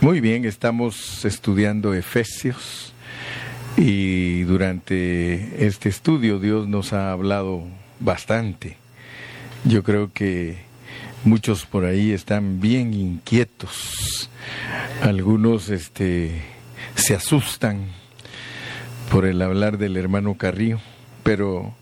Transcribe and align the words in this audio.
Muy 0.00 0.20
bien, 0.20 0.44
estamos 0.44 1.24
estudiando 1.24 1.92
Efesios 1.92 2.92
y 3.76 4.42
durante 4.44 5.66
este 5.66 5.88
estudio 5.88 6.38
Dios 6.38 6.68
nos 6.68 6.92
ha 6.92 7.10
hablado 7.10 7.64
bastante. 7.98 8.76
Yo 9.64 9.82
creo 9.82 10.12
que 10.12 10.58
muchos 11.24 11.66
por 11.66 11.84
ahí 11.84 12.12
están 12.12 12.60
bien 12.60 12.94
inquietos. 12.94 14.30
Algunos 15.02 15.68
este 15.68 16.42
se 16.94 17.16
asustan 17.16 17.88
por 19.10 19.26
el 19.26 19.42
hablar 19.42 19.78
del 19.78 19.96
hermano 19.96 20.34
Carrillo, 20.36 20.78
pero 21.24 21.74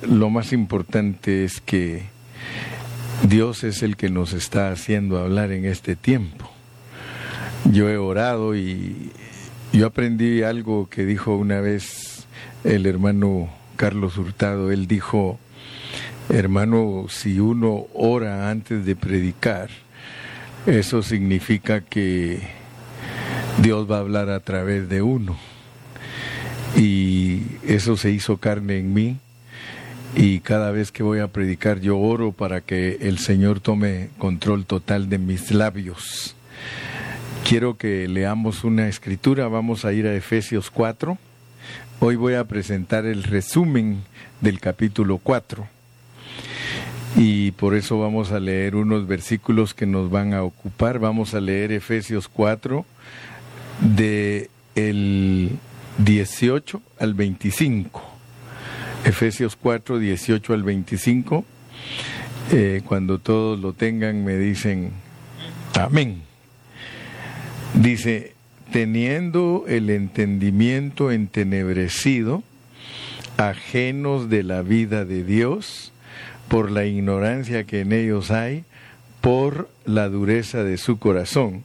lo 0.00 0.30
más 0.30 0.54
importante 0.54 1.44
es 1.44 1.60
que 1.60 2.04
Dios 3.28 3.62
es 3.62 3.82
el 3.82 3.98
que 3.98 4.08
nos 4.08 4.32
está 4.32 4.70
haciendo 4.70 5.18
hablar 5.18 5.52
en 5.52 5.66
este 5.66 5.96
tiempo. 5.96 6.51
Yo 7.70 7.88
he 7.88 7.96
orado 7.96 8.56
y 8.56 9.12
yo 9.72 9.86
aprendí 9.86 10.42
algo 10.42 10.88
que 10.90 11.06
dijo 11.06 11.36
una 11.36 11.60
vez 11.60 12.26
el 12.64 12.86
hermano 12.86 13.48
Carlos 13.76 14.18
Hurtado. 14.18 14.72
Él 14.72 14.88
dijo, 14.88 15.38
hermano, 16.28 17.06
si 17.08 17.38
uno 17.38 17.86
ora 17.94 18.50
antes 18.50 18.84
de 18.84 18.96
predicar, 18.96 19.70
eso 20.66 21.02
significa 21.02 21.82
que 21.82 22.40
Dios 23.62 23.90
va 23.90 23.98
a 23.98 24.00
hablar 24.00 24.28
a 24.28 24.40
través 24.40 24.88
de 24.88 25.00
uno. 25.00 25.38
Y 26.76 27.42
eso 27.64 27.96
se 27.96 28.10
hizo 28.10 28.38
carne 28.38 28.78
en 28.78 28.92
mí. 28.92 29.18
Y 30.16 30.40
cada 30.40 30.72
vez 30.72 30.90
que 30.90 31.04
voy 31.04 31.20
a 31.20 31.28
predicar 31.28 31.80
yo 31.80 31.98
oro 31.98 32.32
para 32.32 32.60
que 32.60 32.98
el 33.02 33.18
Señor 33.18 33.60
tome 33.60 34.10
control 34.18 34.66
total 34.66 35.08
de 35.08 35.18
mis 35.18 35.52
labios 35.52 36.34
Quiero 37.52 37.76
que 37.76 38.08
leamos 38.08 38.64
una 38.64 38.88
escritura, 38.88 39.46
vamos 39.46 39.84
a 39.84 39.92
ir 39.92 40.06
a 40.06 40.14
Efesios 40.14 40.70
4. 40.70 41.18
Hoy 42.00 42.16
voy 42.16 42.32
a 42.32 42.44
presentar 42.44 43.04
el 43.04 43.24
resumen 43.24 44.04
del 44.40 44.58
capítulo 44.58 45.18
4 45.18 45.68
y 47.14 47.50
por 47.50 47.74
eso 47.74 48.00
vamos 48.00 48.32
a 48.32 48.40
leer 48.40 48.74
unos 48.74 49.06
versículos 49.06 49.74
que 49.74 49.84
nos 49.84 50.08
van 50.08 50.32
a 50.32 50.44
ocupar. 50.44 50.98
Vamos 50.98 51.34
a 51.34 51.42
leer 51.42 51.72
Efesios 51.72 52.26
4 52.26 52.86
de 53.82 54.48
el 54.74 55.50
18 55.98 56.80
al 57.00 57.12
25. 57.12 58.02
Efesios 59.04 59.56
4, 59.56 59.98
18 59.98 60.54
al 60.54 60.62
25. 60.62 61.44
Eh, 62.50 62.80
cuando 62.86 63.18
todos 63.18 63.60
lo 63.60 63.74
tengan 63.74 64.24
me 64.24 64.38
dicen 64.38 64.92
amén. 65.78 66.31
Dice, 67.82 68.34
teniendo 68.70 69.64
el 69.66 69.90
entendimiento 69.90 71.10
entenebrecido, 71.10 72.44
ajenos 73.36 74.30
de 74.30 74.44
la 74.44 74.62
vida 74.62 75.04
de 75.04 75.24
Dios, 75.24 75.92
por 76.46 76.70
la 76.70 76.84
ignorancia 76.84 77.64
que 77.64 77.80
en 77.80 77.92
ellos 77.92 78.30
hay, 78.30 78.64
por 79.20 79.68
la 79.84 80.08
dureza 80.08 80.62
de 80.62 80.76
su 80.76 81.00
corazón, 81.00 81.64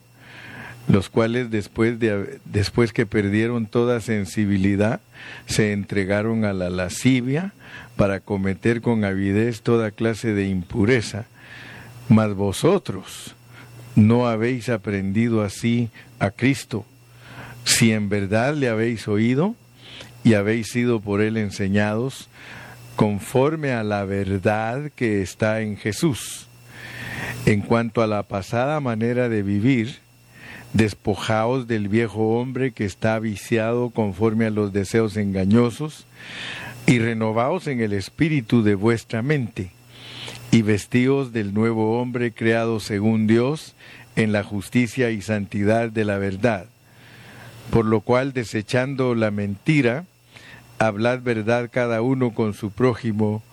los 0.87 1.09
cuales 1.09 1.51
después, 1.51 1.99
de, 1.99 2.39
después 2.45 2.93
que 2.93 3.05
perdieron 3.05 3.67
toda 3.67 4.01
sensibilidad, 4.01 5.01
se 5.45 5.71
entregaron 5.71 6.45
a 6.45 6.53
la 6.53 6.71
lascivia 6.71 7.53
para 7.95 8.21
cometer 8.21 8.81
con 8.81 9.05
avidez 9.05 9.61
toda 9.61 9.91
clase 9.91 10.33
de 10.33 10.47
impureza. 10.47 11.27
Mas 12.09 12.33
vosotros, 12.33 13.35
no 13.97 14.27
habéis 14.27 14.69
aprendido 14.69 15.41
así 15.41 15.89
a 16.19 16.29
Cristo, 16.29 16.85
si 17.65 17.91
en 17.91 18.09
verdad 18.09 18.53
le 18.53 18.69
habéis 18.69 19.07
oído 19.07 19.55
y 20.23 20.35
habéis 20.35 20.67
sido 20.67 20.99
por 20.99 21.19
él 21.19 21.35
enseñados, 21.35 22.29
conforme 22.95 23.71
a 23.71 23.83
la 23.83 24.05
verdad 24.05 24.91
que 24.95 25.23
está 25.23 25.61
en 25.61 25.77
Jesús. 25.77 26.47
En 27.47 27.61
cuanto 27.61 28.03
a 28.03 28.07
la 28.07 28.21
pasada 28.21 28.79
manera 28.79 29.29
de 29.29 29.41
vivir, 29.41 29.97
despojaos 30.73 31.67
del 31.67 31.87
viejo 31.87 32.39
hombre 32.39 32.73
que 32.73 32.85
está 32.85 33.17
viciado 33.17 33.89
conforme 33.89 34.45
a 34.45 34.51
los 34.51 34.73
deseos 34.73 35.17
engañosos, 35.17 36.05
y 36.85 36.99
renovaos 36.99 37.65
en 37.65 37.81
el 37.81 37.93
espíritu 37.93 38.61
de 38.61 38.75
vuestra 38.75 39.23
mente 39.23 39.71
y 40.51 40.61
vestíos 40.61 41.33
del 41.33 41.53
nuevo 41.53 41.99
hombre 41.99 42.31
creado 42.31 42.79
según 42.79 43.27
Dios 43.27 43.75
en 44.15 44.31
la 44.31 44.43
justicia 44.43 45.11
y 45.11 45.21
santidad 45.21 45.91
de 45.91 46.05
la 46.05 46.17
verdad. 46.17 46.67
Por 47.69 47.85
lo 47.85 48.01
cual, 48.01 48.33
desechando 48.33 49.13
la 49.13 49.29
mentira, 49.29 50.05
hablad 50.79 51.21
verdad 51.21 51.69
cada 51.71 52.01
uno 52.01 52.33
con 52.33 52.53
su 52.53 52.71
prójimo, 52.71 53.43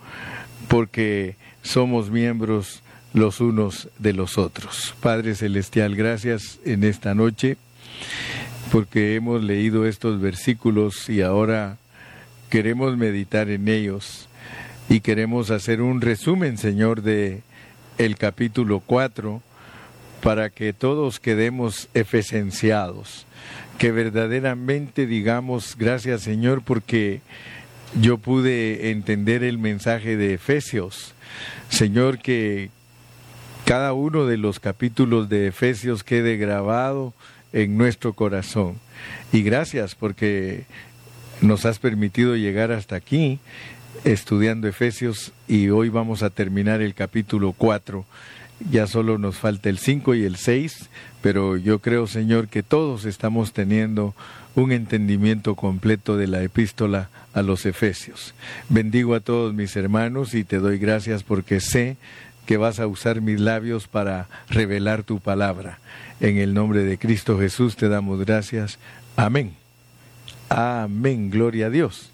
porque 0.67 1.35
somos 1.61 2.09
miembros 2.09 2.81
los 3.13 3.39
unos 3.41 3.89
de 3.99 4.13
los 4.13 4.37
otros. 4.37 4.95
Padre 5.01 5.35
Celestial, 5.35 5.95
gracias 5.95 6.59
en 6.65 6.83
esta 6.83 7.13
noche, 7.13 7.57
porque 8.71 9.15
hemos 9.15 9.43
leído 9.43 9.85
estos 9.85 10.19
versículos 10.19 11.09
y 11.09 11.21
ahora 11.21 11.77
queremos 12.49 12.97
meditar 12.97 13.49
en 13.49 13.67
ellos 13.67 14.27
y 14.89 14.99
queremos 14.99 15.51
hacer 15.51 15.81
un 15.81 16.01
resumen, 16.01 16.57
Señor, 16.57 17.01
de 17.01 17.41
el 17.97 18.17
capítulo 18.17 18.81
4 18.85 19.41
para 20.21 20.49
que 20.49 20.73
todos 20.73 21.19
quedemos 21.19 21.89
efesenciados, 21.93 23.25
que 23.77 23.91
verdaderamente 23.91 25.05
digamos 25.05 25.75
gracias 25.77 26.21
Señor 26.21 26.61
porque 26.63 27.21
yo 27.99 28.17
pude 28.17 28.91
entender 28.91 29.43
el 29.43 29.57
mensaje 29.57 30.17
de 30.17 30.33
Efesios. 30.33 31.13
Señor, 31.69 32.19
que 32.19 32.69
cada 33.65 33.93
uno 33.93 34.25
de 34.25 34.37
los 34.37 34.59
capítulos 34.59 35.29
de 35.29 35.47
Efesios 35.47 36.03
quede 36.03 36.37
grabado 36.37 37.13
en 37.53 37.77
nuestro 37.77 38.13
corazón. 38.13 38.75
Y 39.31 39.43
gracias 39.43 39.95
porque 39.95 40.65
nos 41.41 41.65
has 41.65 41.79
permitido 41.79 42.35
llegar 42.35 42.71
hasta 42.71 42.95
aquí 42.95 43.39
estudiando 44.05 44.67
Efesios 44.67 45.33
y 45.47 45.69
hoy 45.69 45.89
vamos 45.89 46.21
a 46.21 46.29
terminar 46.29 46.79
el 46.81 46.93
capítulo 46.93 47.53
4. 47.53 48.05
Ya 48.69 48.85
solo 48.85 49.17
nos 49.17 49.37
falta 49.37 49.67
el 49.67 49.79
5 49.79 50.13
y 50.13 50.23
el 50.23 50.37
6, 50.37 50.89
pero 51.21 51.57
yo 51.57 51.79
creo, 51.79 52.05
Señor, 52.05 52.47
que 52.47 52.61
todos 52.61 53.05
estamos 53.05 53.51
teniendo 53.51 54.13
un 54.53 54.71
entendimiento 54.71 55.55
completo 55.55 56.17
de 56.17 56.27
la 56.27 56.43
epístola 56.43 57.09
a 57.33 57.41
los 57.41 57.65
Efesios. 57.65 58.35
Bendigo 58.69 59.15
a 59.15 59.21
todos 59.21 59.55
mis 59.55 59.75
hermanos 59.75 60.35
y 60.35 60.43
te 60.43 60.59
doy 60.59 60.77
gracias 60.77 61.23
porque 61.23 61.59
sé 61.59 61.97
que 62.45 62.57
vas 62.57 62.79
a 62.79 62.85
usar 62.85 63.21
mis 63.21 63.39
labios 63.39 63.87
para 63.87 64.29
revelar 64.49 65.03
tu 65.03 65.19
palabra. 65.19 65.79
En 66.19 66.37
el 66.37 66.53
nombre 66.53 66.83
de 66.83 66.99
Cristo 66.99 67.39
Jesús 67.39 67.75
te 67.75 67.89
damos 67.89 68.23
gracias. 68.23 68.77
Amén. 69.15 69.55
Amén. 70.47 71.31
Gloria 71.31 71.65
a 71.65 71.69
Dios 71.71 72.11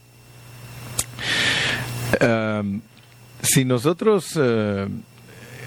si 3.42 3.66
nosotros 3.66 4.38
eh, 4.40 4.88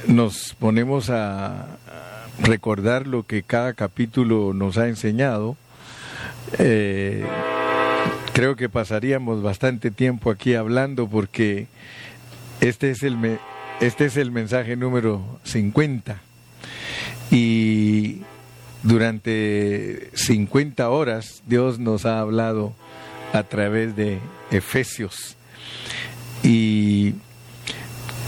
nos 0.06 0.55
ponemos 0.59 1.10
a 1.10 1.78
recordar 2.41 3.06
lo 3.06 3.25
que 3.25 3.43
cada 3.43 3.75
capítulo 3.75 4.53
nos 4.55 4.78
ha 4.78 4.88
enseñado, 4.88 5.56
eh, 6.59 7.25
creo 8.32 8.56
que 8.56 8.69
pasaríamos 8.69 9.43
bastante 9.43 9.91
tiempo 9.91 10.31
aquí 10.31 10.55
hablando 10.55 11.09
porque 11.09 11.66
este 12.61 12.91
es 12.91 13.03
el, 13.03 13.38
este 13.81 14.06
es 14.06 14.16
el 14.16 14.31
mensaje 14.31 14.76
número 14.76 15.38
50 15.44 16.21
y 17.31 18.22
durante 18.82 20.11
50 20.14 20.88
horas 20.90 21.43
Dios 21.47 21.79
nos 21.79 22.06
ha 22.06 22.20
hablado 22.20 22.75
a 23.32 23.43
través 23.44 23.97
de 23.97 24.19
Efesios 24.50 25.37
y 26.44 27.14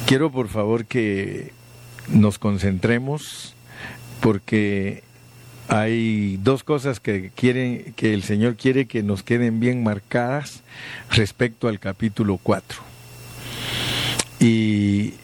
quiero 0.06 0.32
por 0.32 0.48
favor 0.48 0.86
que 0.86 1.52
nos 2.08 2.38
concentremos 2.38 3.54
porque 4.20 5.04
hay 5.68 6.38
dos 6.38 6.64
cosas 6.64 6.98
que 6.98 7.30
quieren 7.34 7.92
que 7.94 8.14
el 8.14 8.22
Señor 8.22 8.56
quiere 8.56 8.86
que 8.86 9.02
nos 9.02 9.22
queden 9.22 9.60
bien 9.60 9.82
marcadas 9.82 10.62
respecto 11.10 11.68
al 11.68 11.78
capítulo 11.78 12.38
4. 12.42 12.82
Y 14.40 15.14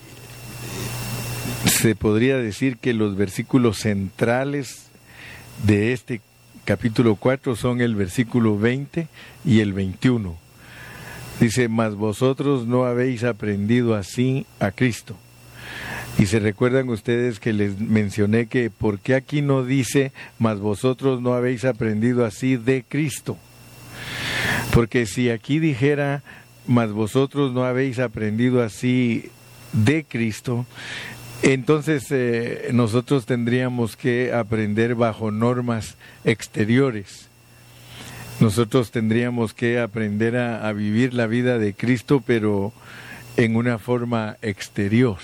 se 1.64 1.94
podría 1.94 2.36
decir 2.36 2.76
que 2.76 2.92
los 2.92 3.16
versículos 3.16 3.78
centrales 3.78 4.88
de 5.64 5.92
este 5.92 6.20
capítulo 6.64 7.16
4 7.16 7.56
son 7.56 7.80
el 7.80 7.94
versículo 7.94 8.58
20 8.58 9.08
y 9.44 9.60
el 9.60 9.72
21. 9.72 10.41
Dice, 11.42 11.68
mas 11.68 11.96
vosotros 11.96 12.68
no 12.68 12.84
habéis 12.84 13.24
aprendido 13.24 13.96
así 13.96 14.46
a 14.60 14.70
Cristo. 14.70 15.16
Y 16.16 16.26
se 16.26 16.38
recuerdan 16.38 16.88
ustedes 16.88 17.40
que 17.40 17.52
les 17.52 17.80
mencioné 17.80 18.46
que 18.46 18.70
¿por 18.70 19.00
qué 19.00 19.16
aquí 19.16 19.42
no 19.42 19.64
dice, 19.64 20.12
mas 20.38 20.60
vosotros 20.60 21.20
no 21.20 21.34
habéis 21.34 21.64
aprendido 21.64 22.24
así 22.24 22.56
de 22.56 22.84
Cristo? 22.88 23.36
Porque 24.72 25.04
si 25.04 25.30
aquí 25.30 25.58
dijera, 25.58 26.22
mas 26.68 26.92
vosotros 26.92 27.52
no 27.52 27.64
habéis 27.64 27.98
aprendido 27.98 28.62
así 28.62 29.28
de 29.72 30.04
Cristo, 30.04 30.64
entonces 31.42 32.04
eh, 32.10 32.68
nosotros 32.72 33.26
tendríamos 33.26 33.96
que 33.96 34.32
aprender 34.32 34.94
bajo 34.94 35.32
normas 35.32 35.96
exteriores. 36.24 37.31
Nosotros 38.42 38.90
tendríamos 38.90 39.54
que 39.54 39.78
aprender 39.78 40.36
a, 40.36 40.72
vivir 40.72 41.14
la 41.14 41.28
vida 41.28 41.58
de 41.58 41.74
Cristo, 41.74 42.24
pero 42.26 42.72
en 43.36 43.54
una 43.54 43.78
forma 43.78 44.36
exterior. 44.42 45.18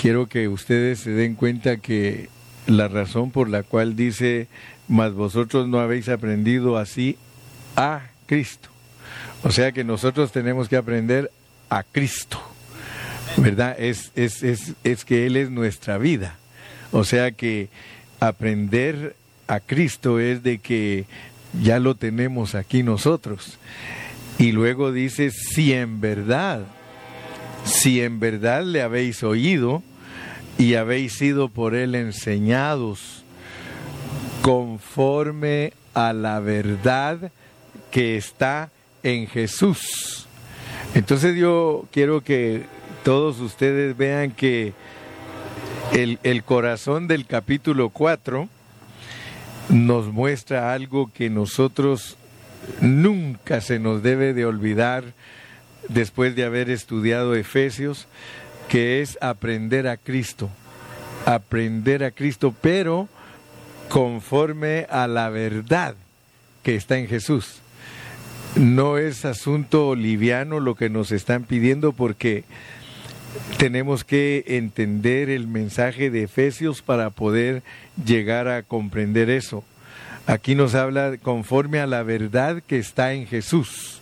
Quiero 0.00 0.28
que 0.28 0.46
ustedes 0.46 1.00
se 1.00 1.10
den 1.10 1.34
cuenta 1.34 1.78
que 1.78 2.28
la 2.68 2.86
razón 2.86 3.32
por 3.32 3.48
la 3.48 3.64
cual 3.64 3.96
dice, 3.96 4.46
mas 4.86 5.12
vosotros 5.12 5.66
no 5.66 5.80
habéis 5.80 6.08
aprendido 6.08 6.76
así 6.76 7.18
a 7.74 8.10
Cristo. 8.26 8.68
O 9.42 9.50
sea 9.50 9.72
que 9.72 9.82
nosotros 9.82 10.30
tenemos 10.30 10.68
que 10.68 10.76
aprender 10.76 11.32
a 11.68 11.82
Cristo, 11.82 12.40
¿verdad? 13.38 13.74
Es, 13.76 14.12
es, 14.14 14.44
es, 14.44 14.74
es 14.84 15.04
que 15.04 15.26
Él 15.26 15.36
es 15.36 15.50
nuestra 15.50 15.98
vida. 15.98 16.36
O 16.92 17.02
sea 17.02 17.32
que 17.32 17.70
aprender 18.20 19.16
a 19.48 19.58
Cristo 19.58 20.20
es 20.20 20.44
de 20.44 20.58
que 20.58 21.06
ya 21.62 21.78
lo 21.78 21.94
tenemos 21.94 22.54
aquí 22.54 22.82
nosotros. 22.82 23.58
Y 24.38 24.52
luego 24.52 24.92
dice, 24.92 25.30
si 25.30 25.72
en 25.72 26.00
verdad, 26.00 26.60
si 27.64 28.00
en 28.02 28.20
verdad 28.20 28.64
le 28.64 28.82
habéis 28.82 29.22
oído 29.22 29.82
y 30.58 30.74
habéis 30.74 31.14
sido 31.14 31.48
por 31.48 31.74
él 31.74 31.94
enseñados 31.94 33.24
conforme 34.42 35.72
a 35.94 36.12
la 36.12 36.40
verdad 36.40 37.32
que 37.90 38.16
está 38.16 38.70
en 39.02 39.26
Jesús. 39.26 40.26
Entonces 40.94 41.36
yo 41.36 41.86
quiero 41.90 42.22
que 42.22 42.64
todos 43.04 43.40
ustedes 43.40 43.96
vean 43.96 44.32
que 44.32 44.74
el, 45.92 46.18
el 46.22 46.44
corazón 46.44 47.08
del 47.08 47.26
capítulo 47.26 47.88
4 47.90 48.48
nos 49.68 50.06
muestra 50.12 50.72
algo 50.72 51.10
que 51.12 51.30
nosotros 51.30 52.16
nunca 52.80 53.60
se 53.60 53.78
nos 53.78 54.02
debe 54.02 54.34
de 54.34 54.44
olvidar 54.44 55.04
después 55.88 56.34
de 56.36 56.44
haber 56.44 56.70
estudiado 56.70 57.34
Efesios, 57.34 58.06
que 58.68 59.00
es 59.00 59.18
aprender 59.20 59.88
a 59.88 59.96
Cristo, 59.96 60.50
aprender 61.24 62.04
a 62.04 62.10
Cristo, 62.10 62.54
pero 62.60 63.08
conforme 63.88 64.86
a 64.90 65.06
la 65.06 65.28
verdad 65.30 65.94
que 66.62 66.74
está 66.74 66.98
en 66.98 67.06
Jesús. 67.06 67.60
No 68.56 68.98
es 68.98 69.24
asunto 69.24 69.94
liviano 69.94 70.60
lo 70.60 70.74
que 70.74 70.88
nos 70.88 71.12
están 71.12 71.44
pidiendo 71.44 71.92
porque 71.92 72.44
tenemos 73.58 74.04
que 74.04 74.44
entender 74.46 75.30
el 75.30 75.46
mensaje 75.46 76.10
de 76.10 76.24
Efesios 76.24 76.82
para 76.82 77.10
poder 77.10 77.62
llegar 78.04 78.48
a 78.48 78.62
comprender 78.62 79.30
eso. 79.30 79.64
Aquí 80.26 80.54
nos 80.54 80.74
habla 80.74 81.16
conforme 81.18 81.80
a 81.80 81.86
la 81.86 82.02
verdad 82.02 82.62
que 82.66 82.78
está 82.78 83.12
en 83.12 83.26
Jesús. 83.26 84.00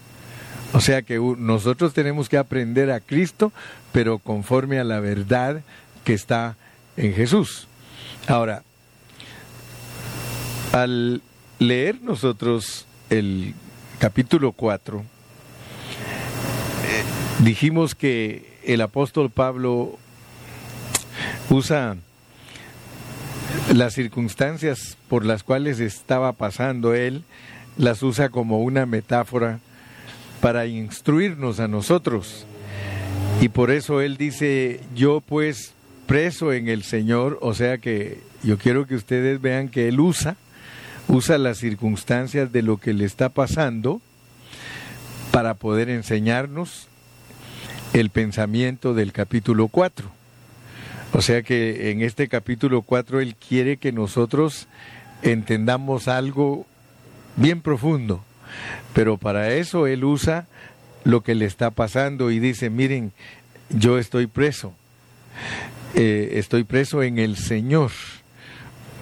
O 0.72 0.80
sea 0.80 1.02
que 1.02 1.18
nosotros 1.38 1.94
tenemos 1.94 2.28
que 2.28 2.38
aprender 2.38 2.90
a 2.90 3.00
Cristo, 3.00 3.52
pero 3.92 4.18
conforme 4.18 4.78
a 4.78 4.84
la 4.84 5.00
verdad 5.00 5.62
que 6.02 6.14
está 6.14 6.56
en 6.96 7.14
Jesús. 7.14 7.68
Ahora, 8.26 8.62
al 10.72 11.22
leer 11.58 12.00
nosotros 12.02 12.86
el 13.10 13.54
capítulo 13.98 14.52
4, 14.52 14.98
eh, 14.98 15.04
dijimos 17.44 17.94
que 17.94 18.53
el 18.66 18.80
apóstol 18.80 19.30
Pablo 19.30 19.98
usa 21.50 21.96
las 23.72 23.94
circunstancias 23.94 24.96
por 25.08 25.24
las 25.24 25.42
cuales 25.42 25.80
estaba 25.80 26.32
pasando 26.32 26.94
él, 26.94 27.24
las 27.76 28.02
usa 28.02 28.28
como 28.28 28.62
una 28.62 28.86
metáfora 28.86 29.60
para 30.40 30.66
instruirnos 30.66 31.60
a 31.60 31.68
nosotros. 31.68 32.46
Y 33.40 33.48
por 33.48 33.70
eso 33.70 34.00
él 34.00 34.16
dice, 34.16 34.80
yo 34.94 35.20
pues 35.20 35.74
preso 36.06 36.52
en 36.52 36.68
el 36.68 36.82
Señor, 36.82 37.38
o 37.40 37.54
sea 37.54 37.78
que 37.78 38.20
yo 38.42 38.58
quiero 38.58 38.86
que 38.86 38.94
ustedes 38.94 39.40
vean 39.40 39.68
que 39.68 39.88
él 39.88 40.00
usa, 40.00 40.36
usa 41.08 41.38
las 41.38 41.58
circunstancias 41.58 42.52
de 42.52 42.62
lo 42.62 42.76
que 42.76 42.92
le 42.92 43.04
está 43.04 43.28
pasando 43.28 44.00
para 45.30 45.54
poder 45.54 45.88
enseñarnos 45.88 46.88
el 47.94 48.10
pensamiento 48.10 48.92
del 48.92 49.12
capítulo 49.12 49.68
4. 49.68 50.10
O 51.12 51.22
sea 51.22 51.42
que 51.42 51.92
en 51.92 52.02
este 52.02 52.26
capítulo 52.28 52.82
4 52.82 53.20
Él 53.20 53.36
quiere 53.36 53.76
que 53.76 53.92
nosotros 53.92 54.66
entendamos 55.22 56.08
algo 56.08 56.66
bien 57.36 57.60
profundo, 57.62 58.22
pero 58.94 59.16
para 59.16 59.54
eso 59.54 59.86
Él 59.86 60.04
usa 60.04 60.46
lo 61.04 61.20
que 61.20 61.36
le 61.36 61.44
está 61.44 61.70
pasando 61.70 62.32
y 62.32 62.40
dice, 62.40 62.68
miren, 62.68 63.12
yo 63.70 63.96
estoy 63.98 64.26
preso, 64.26 64.74
eh, 65.94 66.32
estoy 66.34 66.64
preso 66.64 67.02
en 67.04 67.18
el 67.18 67.36
Señor. 67.36 67.92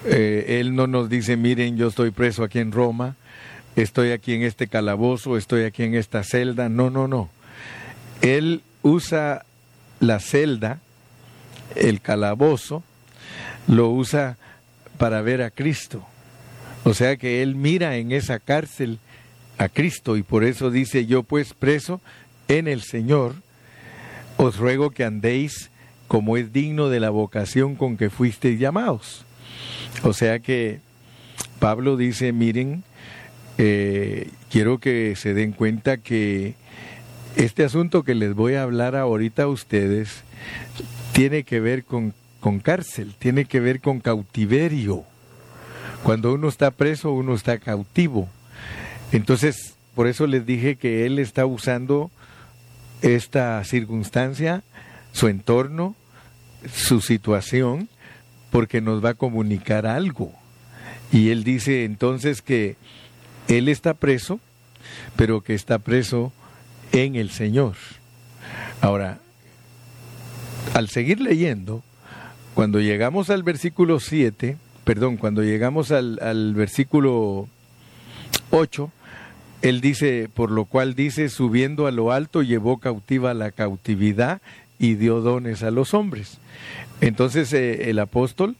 Eh, 0.05 0.59
él 0.59 0.75
no 0.75 0.85
nos 0.85 1.09
dice, 1.09 1.35
miren, 1.35 1.77
yo 1.77 1.87
estoy 1.87 2.11
preso 2.11 2.43
aquí 2.43 2.59
en 2.59 2.71
Roma, 2.71 3.15
estoy 3.75 4.11
aquí 4.11 4.33
en 4.33 4.43
este 4.43 4.67
calabozo, 4.67 5.35
estoy 5.35 5.63
aquí 5.63 5.81
en 5.83 5.95
esta 5.95 6.23
celda. 6.23 6.69
No, 6.69 6.89
no, 6.89 7.07
no. 7.07 7.29
Él 8.21 8.61
usa 8.83 9.45
la 9.99 10.19
celda 10.19 10.79
el 11.75 12.01
calabozo, 12.01 12.83
lo 13.67 13.89
usa 13.89 14.37
para 14.97 15.21
ver 15.21 15.41
a 15.41 15.49
Cristo. 15.49 16.05
O 16.83 16.93
sea 16.93 17.17
que 17.17 17.41
él 17.41 17.55
mira 17.55 17.97
en 17.97 18.11
esa 18.11 18.39
cárcel 18.39 18.99
a 19.57 19.69
Cristo 19.69 20.17
y 20.17 20.23
por 20.23 20.43
eso 20.43 20.69
dice, 20.69 21.05
yo 21.05 21.23
pues 21.23 21.53
preso 21.53 22.01
en 22.47 22.67
el 22.67 22.81
Señor, 22.81 23.35
os 24.37 24.57
ruego 24.57 24.91
que 24.91 25.03
andéis 25.03 25.69
como 26.07 26.37
es 26.37 26.51
digno 26.51 26.89
de 26.89 26.99
la 26.99 27.09
vocación 27.09 27.75
con 27.75 27.97
que 27.97 28.09
fuisteis 28.09 28.59
llamados. 28.59 29.25
O 30.03 30.13
sea 30.13 30.39
que 30.39 30.81
Pablo 31.59 31.95
dice, 31.95 32.33
miren, 32.33 32.83
eh, 33.57 34.29
quiero 34.51 34.79
que 34.79 35.15
se 35.15 35.33
den 35.33 35.53
cuenta 35.53 35.97
que 35.97 36.55
este 37.35 37.63
asunto 37.63 38.03
que 38.03 38.15
les 38.15 38.33
voy 38.35 38.55
a 38.55 38.63
hablar 38.63 38.95
ahorita 38.95 39.43
a 39.43 39.47
ustedes 39.47 40.23
tiene 41.13 41.43
que 41.43 41.59
ver 41.59 41.83
con, 41.83 42.13
con 42.39 42.59
cárcel, 42.59 43.15
tiene 43.17 43.45
que 43.45 43.59
ver 43.59 43.79
con 43.79 43.99
cautiverio. 43.99 45.03
Cuando 46.03 46.33
uno 46.33 46.49
está 46.49 46.71
preso, 46.71 47.11
uno 47.11 47.33
está 47.33 47.57
cautivo. 47.57 48.27
Entonces, 49.11 49.75
por 49.95 50.07
eso 50.07 50.27
les 50.27 50.45
dije 50.45 50.75
que 50.75 51.05
él 51.05 51.19
está 51.19 51.45
usando 51.45 52.11
esta 53.01 53.63
circunstancia, 53.63 54.63
su 55.11 55.27
entorno, 55.27 55.95
su 56.71 57.01
situación, 57.01 57.89
porque 58.51 58.81
nos 58.81 59.03
va 59.03 59.09
a 59.09 59.15
comunicar 59.15 59.85
algo. 59.85 60.33
Y 61.11 61.29
él 61.29 61.43
dice 61.43 61.85
entonces 61.85 62.41
que 62.41 62.75
él 63.47 63.69
está 63.69 63.93
preso, 63.93 64.39
pero 65.15 65.41
que 65.41 65.53
está 65.53 65.79
preso 65.79 66.33
en 66.93 67.15
el 67.15 67.29
Señor. 67.29 67.75
Ahora, 68.81 69.19
al 70.73 70.87
seguir 70.89 71.19
leyendo, 71.19 71.83
cuando 72.53 72.79
llegamos 72.79 73.29
al 73.29 73.43
versículo 73.43 73.99
7, 73.99 74.57
perdón, 74.85 75.17
cuando 75.17 75.43
llegamos 75.43 75.91
al, 75.91 76.19
al 76.21 76.53
versículo 76.53 77.47
8, 78.51 78.91
él 79.61 79.81
dice, 79.81 80.29
por 80.33 80.51
lo 80.51 80.65
cual 80.65 80.93
dice, 80.93 81.29
subiendo 81.29 81.87
a 81.87 81.91
lo 81.91 82.11
alto, 82.11 82.43
llevó 82.43 82.77
cautiva 82.77 83.33
la 83.33 83.51
cautividad 83.51 84.41
y 84.77 84.95
dio 84.95 85.21
dones 85.21 85.63
a 85.63 85.71
los 85.71 85.93
hombres. 85.93 86.37
Entonces 87.01 87.53
eh, 87.53 87.89
el 87.89 87.99
apóstol 87.99 88.55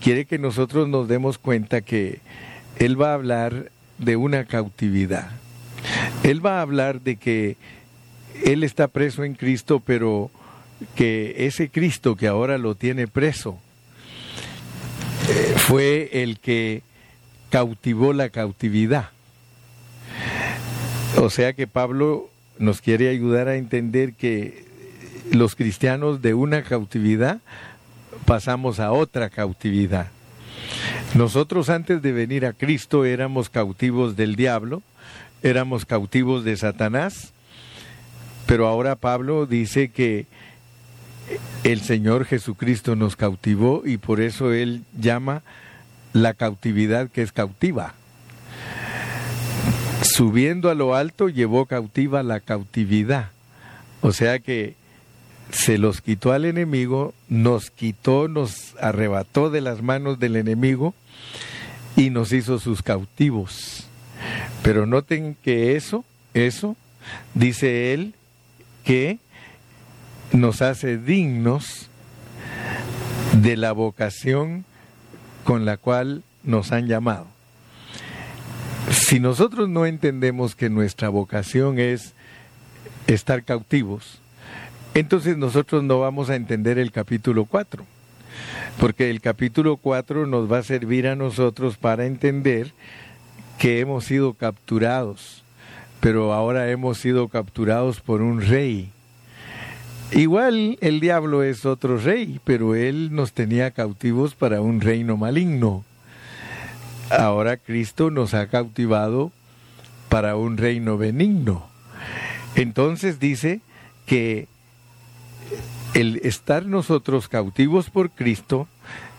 quiere 0.00 0.26
que 0.26 0.38
nosotros 0.38 0.88
nos 0.88 1.08
demos 1.08 1.38
cuenta 1.38 1.80
que 1.80 2.20
él 2.78 3.00
va 3.00 3.10
a 3.10 3.14
hablar 3.14 3.70
de 3.98 4.16
una 4.16 4.44
cautividad. 4.44 5.30
Él 6.22 6.44
va 6.44 6.58
a 6.58 6.62
hablar 6.62 7.00
de 7.00 7.16
que 7.16 7.56
él 8.44 8.62
está 8.62 8.88
preso 8.88 9.24
en 9.24 9.34
Cristo, 9.34 9.82
pero 9.84 10.30
que 10.94 11.46
ese 11.46 11.70
Cristo 11.70 12.16
que 12.16 12.28
ahora 12.28 12.58
lo 12.58 12.74
tiene 12.74 13.08
preso 13.08 13.58
eh, 15.28 15.54
fue 15.56 16.10
el 16.12 16.38
que 16.38 16.82
cautivó 17.50 18.12
la 18.12 18.30
cautividad. 18.30 19.10
O 21.16 21.30
sea 21.30 21.52
que 21.52 21.66
Pablo 21.66 22.30
nos 22.58 22.80
quiere 22.80 23.08
ayudar 23.08 23.48
a 23.48 23.56
entender 23.56 24.14
que 24.14 24.66
los 25.32 25.54
cristianos 25.54 26.22
de 26.22 26.34
una 26.34 26.62
cautividad 26.62 27.40
pasamos 28.24 28.80
a 28.80 28.92
otra 28.92 29.30
cautividad. 29.30 30.08
Nosotros 31.14 31.70
antes 31.70 32.02
de 32.02 32.12
venir 32.12 32.44
a 32.44 32.52
Cristo 32.52 33.04
éramos 33.04 33.48
cautivos 33.48 34.16
del 34.16 34.36
diablo, 34.36 34.82
éramos 35.42 35.84
cautivos 35.84 36.44
de 36.44 36.56
Satanás, 36.56 37.32
pero 38.46 38.66
ahora 38.66 38.96
Pablo 38.96 39.46
dice 39.46 39.90
que 39.90 40.26
el 41.64 41.80
Señor 41.80 42.24
Jesucristo 42.24 42.96
nos 42.96 43.16
cautivó 43.16 43.82
y 43.84 43.98
por 43.98 44.20
eso 44.20 44.52
él 44.52 44.84
llama 44.98 45.42
la 46.12 46.34
cautividad 46.34 47.10
que 47.10 47.22
es 47.22 47.32
cautiva. 47.32 47.94
Subiendo 50.02 50.70
a 50.70 50.74
lo 50.74 50.94
alto 50.94 51.28
llevó 51.28 51.66
cautiva 51.66 52.22
la 52.22 52.40
cautividad. 52.40 53.30
O 54.00 54.12
sea 54.12 54.38
que 54.38 54.74
se 55.50 55.78
los 55.78 56.00
quitó 56.00 56.32
al 56.32 56.44
enemigo, 56.44 57.14
nos 57.28 57.70
quitó, 57.70 58.28
nos 58.28 58.74
arrebató 58.80 59.50
de 59.50 59.60
las 59.60 59.82
manos 59.82 60.18
del 60.18 60.36
enemigo 60.36 60.94
y 61.96 62.10
nos 62.10 62.32
hizo 62.32 62.58
sus 62.58 62.82
cautivos. 62.82 63.87
Pero 64.62 64.86
noten 64.86 65.36
que 65.42 65.76
eso, 65.76 66.04
eso, 66.34 66.76
dice 67.34 67.92
él, 67.94 68.14
que 68.84 69.18
nos 70.32 70.62
hace 70.62 70.98
dignos 70.98 71.88
de 73.42 73.56
la 73.56 73.72
vocación 73.72 74.64
con 75.44 75.64
la 75.64 75.76
cual 75.76 76.22
nos 76.44 76.72
han 76.72 76.86
llamado. 76.86 77.26
Si 78.90 79.20
nosotros 79.20 79.68
no 79.68 79.86
entendemos 79.86 80.54
que 80.54 80.70
nuestra 80.70 81.08
vocación 81.08 81.78
es 81.78 82.14
estar 83.06 83.42
cautivos, 83.44 84.20
entonces 84.94 85.36
nosotros 85.36 85.82
no 85.82 86.00
vamos 86.00 86.30
a 86.30 86.36
entender 86.36 86.78
el 86.78 86.90
capítulo 86.90 87.44
4, 87.44 87.84
porque 88.80 89.10
el 89.10 89.20
capítulo 89.20 89.76
4 89.76 90.26
nos 90.26 90.50
va 90.50 90.58
a 90.58 90.62
servir 90.62 91.06
a 91.06 91.16
nosotros 91.16 91.76
para 91.76 92.06
entender 92.06 92.72
que 93.58 93.80
hemos 93.80 94.04
sido 94.04 94.34
capturados, 94.34 95.42
pero 96.00 96.32
ahora 96.32 96.70
hemos 96.70 96.98
sido 96.98 97.28
capturados 97.28 98.00
por 98.00 98.22
un 98.22 98.40
rey. 98.40 98.90
Igual 100.12 100.78
el 100.80 101.00
diablo 101.00 101.42
es 101.42 101.66
otro 101.66 101.98
rey, 101.98 102.40
pero 102.44 102.74
él 102.74 103.10
nos 103.12 103.32
tenía 103.32 103.72
cautivos 103.72 104.34
para 104.34 104.60
un 104.62 104.80
reino 104.80 105.16
maligno. 105.16 105.84
Ahora 107.10 107.56
Cristo 107.56 108.10
nos 108.10 108.32
ha 108.32 108.46
cautivado 108.46 109.32
para 110.08 110.36
un 110.36 110.56
reino 110.56 110.96
benigno. 110.96 111.66
Entonces 112.54 113.20
dice 113.20 113.60
que 114.06 114.48
el 115.94 116.16
estar 116.22 116.64
nosotros 116.64 117.28
cautivos 117.28 117.90
por 117.90 118.10
Cristo, 118.10 118.68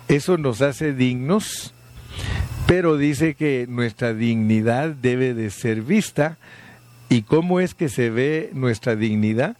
eso 0.08 0.38
nos 0.38 0.62
hace 0.62 0.94
dignos, 0.94 1.74
pero 2.70 2.98
dice 2.98 3.34
que 3.34 3.66
nuestra 3.68 4.14
dignidad 4.14 4.90
debe 4.90 5.34
de 5.34 5.50
ser 5.50 5.82
vista. 5.82 6.38
¿Y 7.10 7.24
cómo 7.24 7.60
es 7.60 7.74
que 7.74 7.90
se 7.90 8.12
ve 8.12 8.52
nuestra 8.54 8.96
dignidad? 8.96 9.58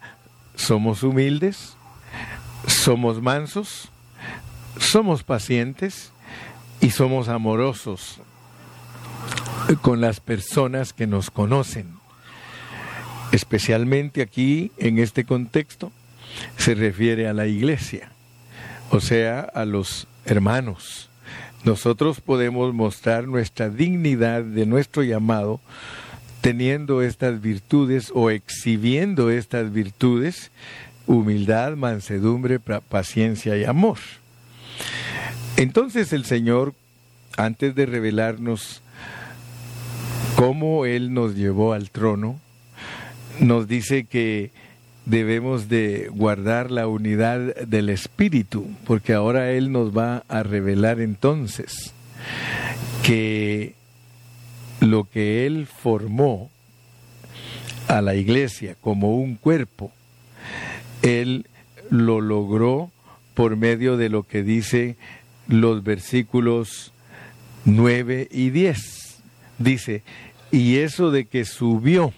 Somos 0.54 1.02
humildes, 1.02 1.76
somos 2.68 3.20
mansos, 3.20 3.90
somos 4.78 5.24
pacientes 5.24 6.12
y 6.82 6.92
somos 6.92 7.30
amorosos 7.30 8.22
con 9.82 10.02
las 10.02 10.20
personas 10.20 10.94
que 10.94 11.08
nos 11.08 11.32
conocen. 11.32 11.88
Especialmente 13.32 14.22
aquí, 14.22 14.72
en 14.78 15.00
este 15.00 15.26
contexto, 15.26 15.92
se 16.58 16.76
refiere 16.76 17.28
a 17.28 17.34
la 17.34 17.48
iglesia, 17.48 18.12
o 18.92 19.00
sea, 19.00 19.40
a 19.40 19.66
los 19.66 20.06
hermanos. 20.26 21.09
Nosotros 21.64 22.22
podemos 22.22 22.74
mostrar 22.74 23.28
nuestra 23.28 23.70
dignidad 23.70 24.44
de 24.44 24.66
nuestro 24.66 25.04
llamado 25.04 25.60
teniendo 26.42 27.02
estas 27.02 27.42
virtudes 27.42 28.12
o 28.16 28.30
exhibiendo 28.30 29.30
estas 29.30 29.72
virtudes, 29.74 30.52
humildad, 31.06 31.76
mansedumbre, 31.76 32.60
paciencia 32.60 33.58
y 33.58 33.66
amor. 33.66 33.98
Entonces 35.58 36.14
el 36.14 36.24
Señor, 36.24 36.74
antes 37.36 37.76
de 37.76 37.86
revelarnos 37.86 38.82
cómo 40.38 40.86
Él 40.86 41.14
nos 41.14 41.36
llevó 41.36 41.74
al 41.74 41.90
trono, 41.90 42.40
nos 43.40 43.68
dice 43.68 44.06
que 44.06 44.52
debemos 45.10 45.70
de 45.70 46.10
guardar 46.14 46.70
la 46.70 46.88
unidad 46.88 47.56
del 47.56 47.90
espíritu, 47.90 48.68
porque 48.86 49.14
ahora 49.14 49.52
Él 49.52 49.72
nos 49.72 49.98
va 49.98 50.24
a 50.28 50.44
revelar 50.44 51.02
entonces 51.02 51.94
que 53.04 53.74
lo 54.82 55.06
que 55.06 55.48
Él 55.48 55.66
formó 55.66 56.52
a 57.88 58.02
la 58.02 58.14
iglesia 58.14 58.76
como 58.80 59.16
un 59.16 59.36
cuerpo, 59.36 59.92
Él 61.02 61.48
lo 61.90 62.22
logró 62.22 62.92
por 63.34 63.56
medio 63.56 63.98
de 63.98 64.10
lo 64.10 64.24
que 64.24 64.44
dice 64.44 64.96
los 65.48 65.84
versículos 65.84 66.94
9 67.66 68.28
y 68.32 68.52
10. 68.52 69.22
Dice, 69.58 70.04
y 70.52 70.78
eso 70.78 71.10
de 71.10 71.26
que 71.26 71.46
subió, 71.46 72.14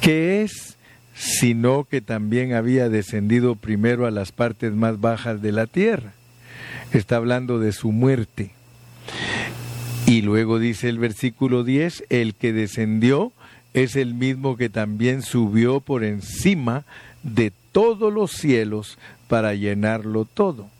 ¿qué 0.00 0.42
es? 0.42 0.76
Sino 1.20 1.84
que 1.84 2.00
también 2.00 2.54
había 2.54 2.88
descendido 2.88 3.54
primero 3.54 4.06
a 4.06 4.10
las 4.10 4.32
partes 4.32 4.72
más 4.72 5.00
bajas 5.00 5.42
de 5.42 5.52
la 5.52 5.66
tierra. 5.66 6.14
Está 6.92 7.16
hablando 7.16 7.58
de 7.58 7.72
su 7.72 7.92
muerte. 7.92 8.52
Y 10.06 10.22
luego 10.22 10.58
dice 10.58 10.88
el 10.88 10.98
versículo 10.98 11.62
10, 11.62 12.04
el 12.08 12.34
que 12.34 12.54
descendió 12.54 13.32
es 13.74 13.96
el 13.96 14.14
mismo 14.14 14.56
que 14.56 14.70
también 14.70 15.20
subió 15.20 15.80
por 15.80 16.04
encima 16.04 16.84
de 17.22 17.52
todos 17.70 18.10
los 18.12 18.32
cielos 18.32 18.96
para 19.28 19.54
llenarlo 19.54 20.24
todo. 20.24 20.70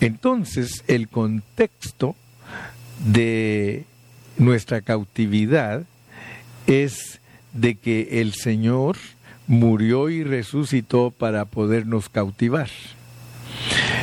Entonces, 0.00 0.82
el 0.86 1.08
contexto 1.08 2.16
de 3.04 3.84
nuestra 4.38 4.80
cautividad 4.80 5.84
es 6.66 7.20
de 7.52 7.74
que 7.74 8.20
el 8.20 8.32
Señor 8.32 8.96
murió 9.48 10.10
y 10.10 10.22
resucitó 10.22 11.10
para 11.10 11.46
podernos 11.46 12.08
cautivar. 12.08 12.68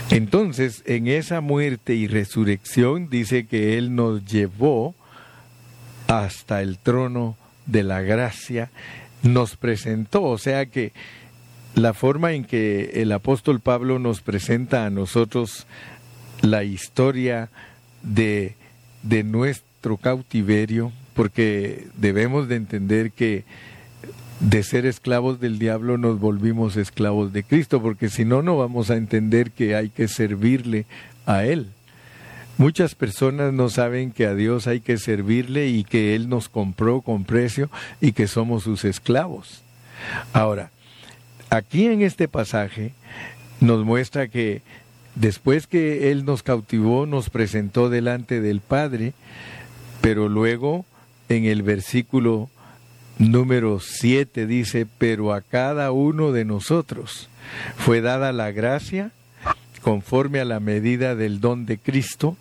Entonces, 0.09 0.83
en 0.85 1.07
esa 1.07 1.39
muerte 1.39 1.95
y 1.95 2.07
resurrección 2.07 3.09
dice 3.09 3.45
que 3.45 3.77
Él 3.77 3.95
nos 3.95 4.25
llevó 4.25 4.95
hasta 6.07 6.61
el 6.61 6.77
trono 6.77 7.37
de 7.65 7.83
la 7.83 8.01
gracia, 8.01 8.69
nos 9.23 9.55
presentó, 9.55 10.23
o 10.23 10.37
sea 10.37 10.65
que 10.67 10.91
la 11.73 11.93
forma 11.93 12.33
en 12.33 12.45
que 12.45 13.01
el 13.01 13.11
apóstol 13.11 13.59
Pablo 13.59 13.99
nos 13.99 14.21
presenta 14.21 14.85
a 14.85 14.89
nosotros 14.89 15.67
la 16.41 16.63
historia 16.63 17.49
de, 18.01 18.55
de 19.03 19.23
nuestro 19.23 19.97
cautiverio, 19.97 20.91
porque 21.13 21.87
debemos 21.97 22.47
de 22.47 22.55
entender 22.55 23.11
que 23.11 23.45
de 24.45 24.61
ser 24.61 24.85
esclavos 24.85 25.39
del 25.39 25.57
diablo 25.57 25.97
nos 25.97 26.19
volvimos 26.19 26.77
esclavos 26.77 27.33
de 27.33 27.43
Cristo, 27.43 27.81
porque 27.81 28.09
si 28.09 28.25
no, 28.25 28.43
no 28.43 28.57
vamos 28.57 28.91
a 28.91 28.95
entender 28.95 29.49
que 29.49 29.75
hay 29.75 29.89
que 29.89 30.07
servirle 30.07 30.85
a 31.25 31.45
Él. 31.45 31.71
Muchas 32.59 32.93
personas 32.93 33.53
no 33.53 33.69
saben 33.69 34.11
que 34.11 34.27
a 34.27 34.35
Dios 34.35 34.67
hay 34.67 34.81
que 34.81 34.99
servirle 34.99 35.69
y 35.69 35.83
que 35.83 36.13
Él 36.15 36.29
nos 36.29 36.47
compró 36.47 37.01
con 37.01 37.23
precio 37.23 37.71
y 37.99 38.11
que 38.11 38.27
somos 38.27 38.61
sus 38.61 38.85
esclavos. 38.85 39.63
Ahora, 40.31 40.69
aquí 41.49 41.87
en 41.87 42.03
este 42.03 42.27
pasaje 42.27 42.93
nos 43.61 43.83
muestra 43.83 44.27
que 44.27 44.61
después 45.15 45.65
que 45.65 46.11
Él 46.11 46.23
nos 46.23 46.43
cautivó, 46.43 47.07
nos 47.07 47.31
presentó 47.31 47.89
delante 47.89 48.41
del 48.41 48.61
Padre, 48.61 49.13
pero 50.01 50.29
luego 50.29 50.85
en 51.29 51.45
el 51.45 51.63
versículo 51.63 52.51
número 53.17 53.79
7 53.79 54.45
dice, 54.45 54.87
pero 54.97 55.33
a 55.33 55.41
cada 55.41 55.91
uno 55.91 56.31
de 56.31 56.45
nosotros 56.45 57.29
fue 57.77 58.01
dada 58.01 58.31
la 58.31 58.51
gracia 58.51 59.11
conforme 59.81 60.39
a 60.39 60.45
la 60.45 60.59
medida 60.59 61.15
del 61.15 61.39
don 61.39 61.65
de 61.65 61.77
Cristo, 61.77 62.37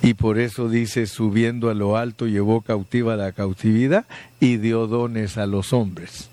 y 0.00 0.14
por 0.14 0.38
eso 0.38 0.70
dice, 0.70 1.06
subiendo 1.06 1.68
a 1.68 1.74
lo 1.74 1.98
alto 1.98 2.26
llevó 2.26 2.62
cautiva 2.62 3.16
la 3.16 3.32
cautividad 3.32 4.06
y 4.40 4.56
dio 4.56 4.86
dones 4.86 5.36
a 5.36 5.46
los 5.46 5.74
hombres. 5.74 6.30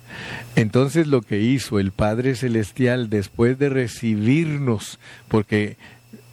Entonces 0.56 1.08
lo 1.08 1.22
que 1.22 1.42
hizo 1.42 1.80
el 1.80 1.92
Padre 1.92 2.36
Celestial 2.36 3.10
después 3.10 3.60
de 3.60 3.68
recibirnos, 3.68 5.00
porque 5.28 5.76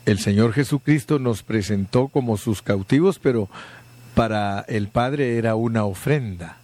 el 0.07 0.21
Señor 0.21 0.53
Jesucristo 0.53 1.19
nos 1.19 1.43
presentó 1.43 2.07
como 2.07 2.37
sus 2.37 2.63
cautivos, 2.63 3.19
pero 3.19 3.49
para 4.15 4.61
el 4.69 4.87
Padre 4.89 5.39
era 5.39 5.57
una 5.57 5.85
ofrenda 5.85 6.59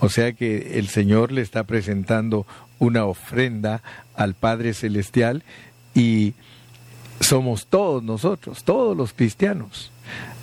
o 0.00 0.08
sea 0.08 0.32
que 0.32 0.78
el 0.78 0.88
Señor 0.88 1.32
le 1.32 1.40
está 1.40 1.64
presentando 1.64 2.46
una 2.78 3.04
ofrenda 3.04 3.82
al 4.14 4.34
Padre 4.34 4.74
Celestial 4.74 5.42
y 5.94 6.34
somos 7.20 7.66
todos 7.66 8.02
nosotros, 8.02 8.64
todos 8.64 8.96
los 8.96 9.12
cristianos. 9.12 9.90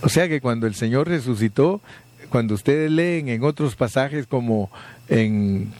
O 0.02 0.10
sea 0.10 0.28
que 0.28 0.42
cuando 0.42 0.68
el 0.68 0.76
Señor 0.76 1.08
resucitó, 1.08 1.82
cuando 2.30 2.54
ustedes 2.54 2.92
leen 2.92 3.30
en 3.30 3.44
otros 3.44 3.76
pasajes 3.76 4.28
como 4.28 4.70
en, 5.08 5.72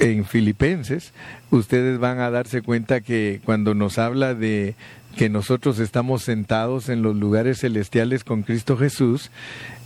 en 0.00 0.24
Filipenses, 0.24 1.12
ustedes 1.50 1.98
van 1.98 2.18
a 2.18 2.30
darse 2.30 2.62
cuenta 2.62 3.00
que 3.00 3.40
cuando 3.44 3.74
nos 3.74 3.98
habla 3.98 4.34
de 4.34 4.74
que 5.16 5.28
nosotros 5.28 5.78
estamos 5.78 6.22
sentados 6.22 6.88
en 6.88 7.02
los 7.02 7.16
lugares 7.16 7.60
celestiales 7.60 8.24
con 8.24 8.42
Cristo 8.42 8.76
Jesús, 8.76 9.30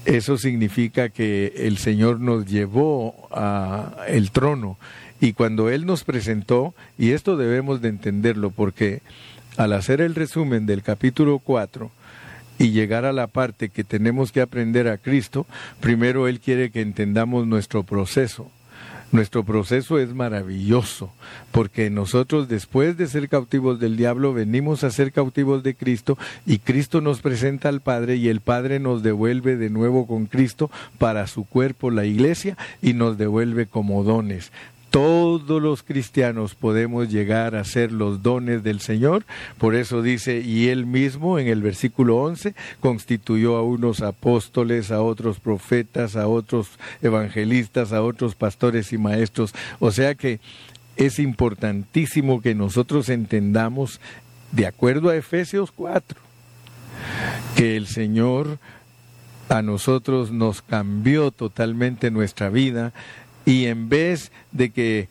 eso 0.05 0.39
significa 0.39 1.09
que 1.09 1.53
el 1.57 1.79
Señor 1.79 2.21
nos 2.21 2.47
llevó 2.47 3.29
a 3.33 3.97
el 4.07 4.31
trono 4.31 4.79
y 5.21 5.33
cuando 5.33 5.71
él 5.71 5.87
nos 5.87 6.05
presentó, 6.05 6.75
y 6.99 7.11
esto 7.11 7.37
debemos 7.37 7.81
de 7.81 7.89
entenderlo 7.89 8.51
porque 8.51 9.03
al 9.57 9.73
hacer 9.73 10.01
el 10.01 10.15
resumen 10.15 10.67
del 10.67 10.83
capítulo 10.83 11.39
4 11.39 11.91
y 12.59 12.71
llegar 12.71 13.05
a 13.05 13.13
la 13.13 13.27
parte 13.27 13.69
que 13.69 13.85
tenemos 13.85 14.33
que 14.33 14.41
aprender 14.41 14.89
a 14.89 14.99
Cristo, 14.99 15.47
primero 15.81 16.29
Él 16.29 16.41
quiere 16.41 16.71
que 16.71 16.81
entendamos 16.81 17.47
nuestro 17.47 17.83
proceso. 17.83 18.51
Nuestro 19.15 19.45
proceso 19.45 20.01
es 20.01 20.13
maravilloso, 20.13 21.13
porque 21.53 21.89
nosotros 21.89 22.49
después 22.49 22.97
de 22.97 23.07
ser 23.07 23.29
cautivos 23.29 23.79
del 23.79 23.97
diablo 23.97 24.35
venimos 24.35 24.83
a 24.83 24.91
ser 24.91 25.13
cautivos 25.13 25.63
de 25.63 25.77
Cristo 25.77 26.19
y 26.47 26.59
Cristo 26.59 27.01
nos 27.01 27.21
presenta 27.21 27.69
al 27.69 27.81
Padre 27.81 28.17
y 28.17 28.27
el 28.27 28.41
Padre 28.41 28.81
nos 28.81 29.05
devuelve 29.05 29.55
de 29.55 29.71
nuevo 29.71 30.09
con 30.09 30.27
Cristo 30.27 30.69
para 30.99 31.29
su 31.29 31.45
cuerpo, 31.45 31.93
la 31.93 32.07
iglesia, 32.07 32.59
y 32.83 32.95
nos 32.95 33.17
devuelve 33.17 33.67
como 33.67 34.03
dones 34.03 34.51
todos 34.95 35.61
los 35.61 35.83
cristianos 35.83 36.55
podemos 36.55 37.11
llegar 37.11 37.57
a 37.57 37.65
ser 37.65 37.91
los 37.91 38.23
dones 38.23 38.63
del 38.63 38.79
Señor. 38.79 39.25
Por 39.59 39.75
eso 39.75 40.03
dice, 40.03 40.39
y 40.39 40.69
él 40.69 40.87
mismo 40.87 41.41
en 41.41 41.49
el 41.49 41.63
versículo 41.63 42.19
11 42.19 42.55
constituyó 42.79 43.57
a 43.57 43.65
unos 43.65 44.03
apóstoles, 44.03 44.93
a 44.93 45.03
otros 45.03 45.41
profetas, 45.41 46.15
a 46.15 46.29
otros 46.29 46.79
evangelistas, 47.03 47.93
a 47.93 48.05
otros 48.05 48.37
pastores 48.37 48.93
y 48.93 48.99
maestros. 48.99 49.53
O 49.81 49.91
sea 49.91 50.15
que 50.15 50.39
es 50.95 51.19
importantísimo 51.19 52.41
que 52.41 52.55
nosotros 52.55 53.09
entendamos, 53.09 54.01
de 54.53 54.69
acuerdo 54.69 55.09
a 55.09 55.17
Efesios 55.17 55.73
4, 55.73 56.21
que 57.57 57.77
el 57.77 57.89
Señor 57.89 58.61
a 59.49 59.61
nosotros 59.61 60.31
nos 60.31 60.63
cambió 60.63 61.33
totalmente 61.33 62.13
nuestra 62.13 62.49
vida 62.49 62.93
y 63.45 63.67
en 63.67 63.89
vez 63.89 64.33
de 64.53 64.71
que 64.71 65.09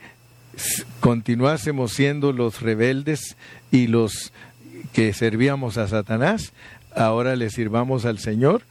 continuásemos 1.00 1.94
siendo 1.94 2.32
los 2.32 2.62
rebeldes 2.62 3.38
y 3.72 3.88
los 3.88 4.32
que 4.94 5.14
servíamos 5.14 5.78
a 5.78 5.88
Satanás, 5.88 6.54
ahora 6.96 7.36
le 7.36 7.50
sirvamos 7.50 8.06
al 8.06 8.20
Señor, 8.20 8.64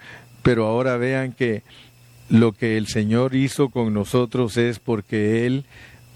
pero 0.42 0.66
ahora 0.66 0.96
vean 0.96 1.32
que 1.32 1.62
lo 2.28 2.52
que 2.52 2.76
el 2.76 2.86
Señor 2.86 3.34
hizo 3.34 3.68
con 3.68 3.92
nosotros 3.92 4.56
es 4.56 4.78
porque 4.78 5.46
Él 5.46 5.64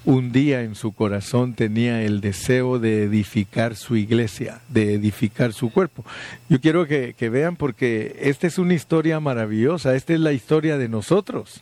un 0.06 0.30
día 0.30 0.62
en 0.62 0.76
su 0.76 0.92
corazón 0.92 1.54
tenía 1.54 2.00
el 2.02 2.20
deseo 2.20 2.78
de 2.78 3.02
edificar 3.02 3.74
su 3.74 3.96
iglesia, 3.96 4.60
de 4.68 4.94
edificar 4.94 5.52
su 5.52 5.70
cuerpo. 5.70 6.04
Yo 6.48 6.60
quiero 6.60 6.86
que, 6.86 7.14
vean 7.28 7.56
porque 7.56 8.16
esta 8.20 8.46
es 8.46 8.58
una 8.58 8.74
historia 8.74 9.18
maravillosa, 9.18 9.96
esta 9.96 10.14
es 10.14 10.20
la 10.20 10.32
historia 10.32 10.78
de 10.78 10.88
nosotros, 10.88 11.60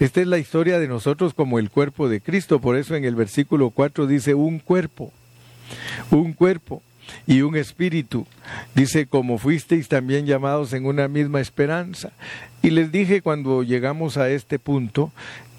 esta 0.00 0.22
es 0.22 0.26
la 0.26 0.38
historia 0.38 0.78
de 0.78 0.88
nosotros 0.88 1.34
como 1.34 1.58
el 1.58 1.68
cuerpo 1.68 2.08
de 2.08 2.22
Cristo, 2.22 2.58
por 2.58 2.76
eso 2.76 2.96
en 2.96 3.04
el 3.04 3.14
versículo 3.14 3.68
4 3.68 4.06
dice 4.06 4.32
un 4.32 4.60
cuerpo, 4.60 5.12
un 6.10 6.32
cuerpo 6.32 6.82
y 7.26 7.42
un 7.42 7.54
espíritu. 7.54 8.26
Dice, 8.74 9.06
como 9.06 9.36
fuisteis 9.36 9.88
también 9.88 10.24
llamados 10.24 10.72
en 10.72 10.86
una 10.86 11.06
misma 11.08 11.40
esperanza. 11.40 12.12
Y 12.62 12.70
les 12.70 12.90
dije 12.90 13.20
cuando 13.20 13.62
llegamos 13.62 14.16
a 14.16 14.30
este 14.30 14.58
punto 14.58 15.12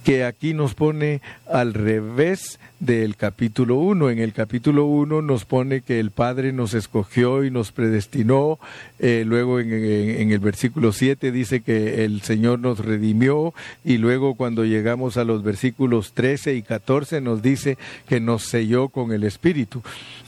que 0.05 0.24
aquí 0.24 0.53
nos 0.53 0.75
pone 0.75 1.20
al 1.50 1.74
revés 1.74 2.59
del 2.79 3.15
capítulo 3.15 3.77
1. 3.77 4.11
En 4.11 4.20
el 4.20 4.33
capítulo 4.33 4.85
1 4.85 5.24
nos 5.24 5.46
pone 5.46 5.81
que 5.81 6.00
el 6.00 6.11
Padre 6.11 6.53
nos 6.53 6.75
escogió 6.75 7.44
y 7.44 7.50
nos 7.50 7.72
predestinó. 7.72 8.59
Eh, 9.00 9.24
luego 9.25 9.59
en, 9.59 9.74
en, 9.74 10.31
el 10.31 10.37
versículo 10.37 10.91
7 10.91 11.31
dice 11.31 11.61
que 11.61 12.05
el 12.05 12.22
Señor 12.22 12.59
nos 12.59 12.85
redimió. 12.85 13.55
Y 13.83 13.98
luego 13.98 14.35
cuando 14.35 14.63
llegamos 14.63 15.18
a 15.18 15.24
los 15.24 15.41
versículos 15.41 16.13
13 16.13 16.53
y 16.53 16.61
14 16.61 17.20
nos 17.20 17.41
dice 17.41 17.79
que 18.07 18.20
nos 18.20 18.44
selló 18.44 18.89
con 18.89 19.11
el 19.11 19.24
Espíritu. 19.24 19.81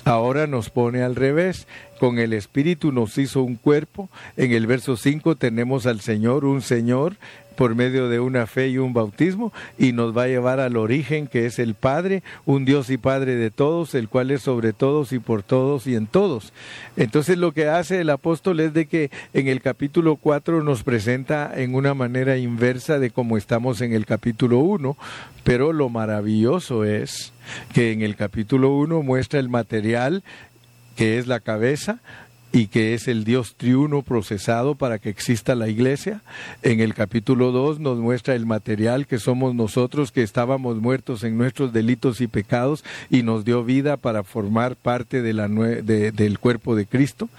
Ahora 0.06 0.48
nos 0.48 0.72
pone 0.72 1.04
al 1.04 1.16
revés. 1.16 1.68
Con 2.00 2.18
el 2.18 2.34
Espíritu 2.34 2.92
nos 2.92 3.16
hizo 3.20 3.44
un 3.44 3.56
cuerpo. 3.56 4.10
En 4.38 4.54
el 4.54 4.66
verso 4.66 4.98
5 4.98 5.36
tenemos 5.36 5.86
al 5.86 6.00
Señor, 6.00 6.46
un 6.46 6.62
Señor 6.62 7.16
por 7.58 7.76
medio 7.76 8.08
de 8.08 8.22
una 8.22 8.48
fe 8.48 8.70
y 8.70 8.78
un 8.78 8.94
bautismo 8.94 9.52
y 9.78 9.92
nos 9.92 10.16
va 10.16 10.24
a 10.24 10.28
llevar 10.28 10.62
al 10.62 10.78
origen 10.78 11.28
que 11.28 11.46
es 11.46 11.60
el 11.60 11.74
Padre, 11.74 12.24
un 12.46 12.64
Dios 12.64 12.90
y 12.90 12.98
Padre 12.98 13.36
de 13.36 13.52
todos, 13.52 13.96
el 13.96 14.08
cual 14.08 14.32
es 14.32 14.44
sobre 14.44 14.72
todos 14.72 15.12
y 15.12 15.20
por 15.20 15.44
todos 15.44 15.88
y 15.88 15.96
en 15.96 16.08
todos. 16.08 16.54
Entonces 16.96 17.38
lo 17.38 17.52
que 17.52 17.68
hace 17.68 18.00
el 18.00 18.10
apóstol 18.12 18.60
es 18.60 18.74
de 18.74 18.86
que 18.86 19.12
en 19.34 19.48
el 19.48 19.62
capítulo 19.62 20.16
4 20.16 20.64
nos 20.64 20.84
presenta 20.84 21.52
en 21.56 21.76
una 21.76 21.94
manera 21.94 22.38
inversa 22.38 23.00
de 23.00 23.10
cómo 23.10 23.36
estamos 23.36 23.82
en 23.82 23.92
el 23.92 24.06
capítulo 24.06 24.60
1, 24.60 24.96
pero 25.44 25.74
lo 25.74 25.90
maravilloso 25.90 26.84
es 26.86 27.34
que 27.74 27.92
en 27.92 28.04
el 28.04 28.16
capítulo 28.16 28.76
1 28.76 29.02
muestra 29.02 29.40
el 29.40 29.50
material 29.50 30.24
que 30.96 31.20
es 31.20 31.28
la 31.28 31.40
cabeza, 31.40 32.00
y 32.52 32.68
que 32.68 32.94
es 32.94 33.08
el 33.08 33.24
Dios 33.24 33.56
triuno 33.56 34.02
procesado 34.02 34.76
para 34.76 35.00
que 35.00 35.10
exista 35.10 35.56
la 35.56 35.68
iglesia. 35.68 36.22
En 36.64 36.80
el 36.80 36.94
capítulo 36.94 37.52
2 37.52 37.80
nos 37.80 37.98
muestra 38.00 38.36
el 38.36 38.46
material 38.46 39.08
que 39.08 39.20
somos 39.20 39.54
nosotros 39.54 40.12
que 40.12 40.24
estábamos 40.24 40.78
muertos 40.78 41.24
en 41.24 41.38
nuestros 41.38 41.74
delitos 41.74 42.22
y 42.22 42.28
pecados 42.28 42.84
y 43.10 43.24
nos 43.24 43.46
dio 43.46 43.64
vida 43.64 43.98
para 43.98 44.24
formar 44.24 44.76
parte 44.76 45.22
de 45.22 45.34
la 45.34 45.48
del 45.48 46.40
cuerpo 46.40 46.76
de 46.76 46.86
Cristo. 46.86 47.30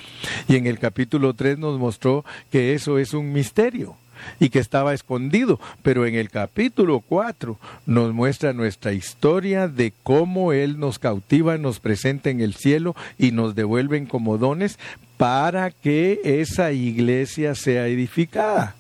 Y 0.49 0.57
en 0.57 0.67
el 0.67 0.79
capítulo 0.79 1.35
3 1.35 1.59
nos 1.59 1.79
mostró 1.79 2.25
que 2.51 2.75
eso 2.75 2.99
es 2.99 3.15
un 3.15 3.33
misterio 3.33 3.97
y 4.41 4.51
que 4.51 4.59
estaba 4.59 4.95
escondido. 4.95 5.61
Pero 5.83 6.07
en 6.07 6.15
el 6.15 6.31
capítulo 6.31 7.01
4 7.01 7.59
nos 7.87 8.13
muestra 8.13 8.53
nuestra 8.53 8.93
historia 8.93 9.69
de 9.69 9.93
cómo 10.03 10.53
Él 10.53 10.79
nos 10.79 10.99
cautiva, 10.99 11.59
nos 11.59 11.81
presenta 11.81 12.31
en 12.31 12.41
el 12.41 12.55
cielo 12.55 12.95
y 13.19 13.33
nos 13.33 13.55
devuelven 13.55 14.07
como 14.07 14.39
dones 14.39 14.79
para 15.17 15.71
que 15.71 16.21
esa 16.25 16.73
iglesia 16.73 17.55
sea 17.55 17.89
edificada. 17.89 18.78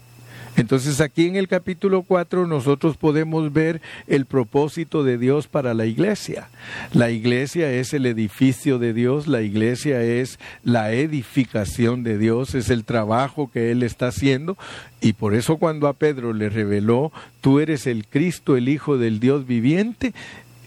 Entonces 0.58 1.00
aquí 1.00 1.26
en 1.26 1.36
el 1.36 1.46
capítulo 1.46 2.02
4 2.02 2.48
nosotros 2.48 2.96
podemos 2.96 3.52
ver 3.52 3.80
el 4.08 4.26
propósito 4.26 5.04
de 5.04 5.16
Dios 5.16 5.46
para 5.46 5.72
la 5.72 5.86
iglesia. 5.86 6.48
La 6.92 7.10
iglesia 7.10 7.70
es 7.70 7.94
el 7.94 8.06
edificio 8.06 8.80
de 8.80 8.92
Dios, 8.92 9.28
la 9.28 9.42
iglesia 9.42 10.02
es 10.02 10.40
la 10.64 10.92
edificación 10.92 12.02
de 12.02 12.18
Dios, 12.18 12.56
es 12.56 12.70
el 12.70 12.82
trabajo 12.82 13.48
que 13.52 13.70
Él 13.70 13.84
está 13.84 14.08
haciendo. 14.08 14.58
Y 15.00 15.12
por 15.12 15.36
eso 15.36 15.58
cuando 15.58 15.86
a 15.86 15.92
Pedro 15.92 16.32
le 16.32 16.48
reveló, 16.48 17.12
tú 17.40 17.60
eres 17.60 17.86
el 17.86 18.04
Cristo, 18.04 18.56
el 18.56 18.68
Hijo 18.68 18.98
del 18.98 19.20
Dios 19.20 19.46
viviente, 19.46 20.12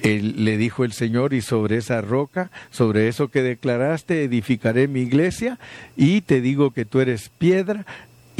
él, 0.03 0.45
le 0.45 0.57
dijo 0.57 0.83
el 0.83 0.93
Señor, 0.93 1.33
y 1.33 1.41
sobre 1.41 1.77
esa 1.77 2.01
roca, 2.01 2.49
sobre 2.71 3.07
eso 3.07 3.27
que 3.27 3.43
declaraste, 3.43 4.23
edificaré 4.23 4.87
mi 4.87 5.01
iglesia, 5.01 5.59
y 5.95 6.21
te 6.21 6.41
digo 6.41 6.71
que 6.71 6.85
tú 6.85 7.01
eres 7.01 7.29
piedra, 7.29 7.85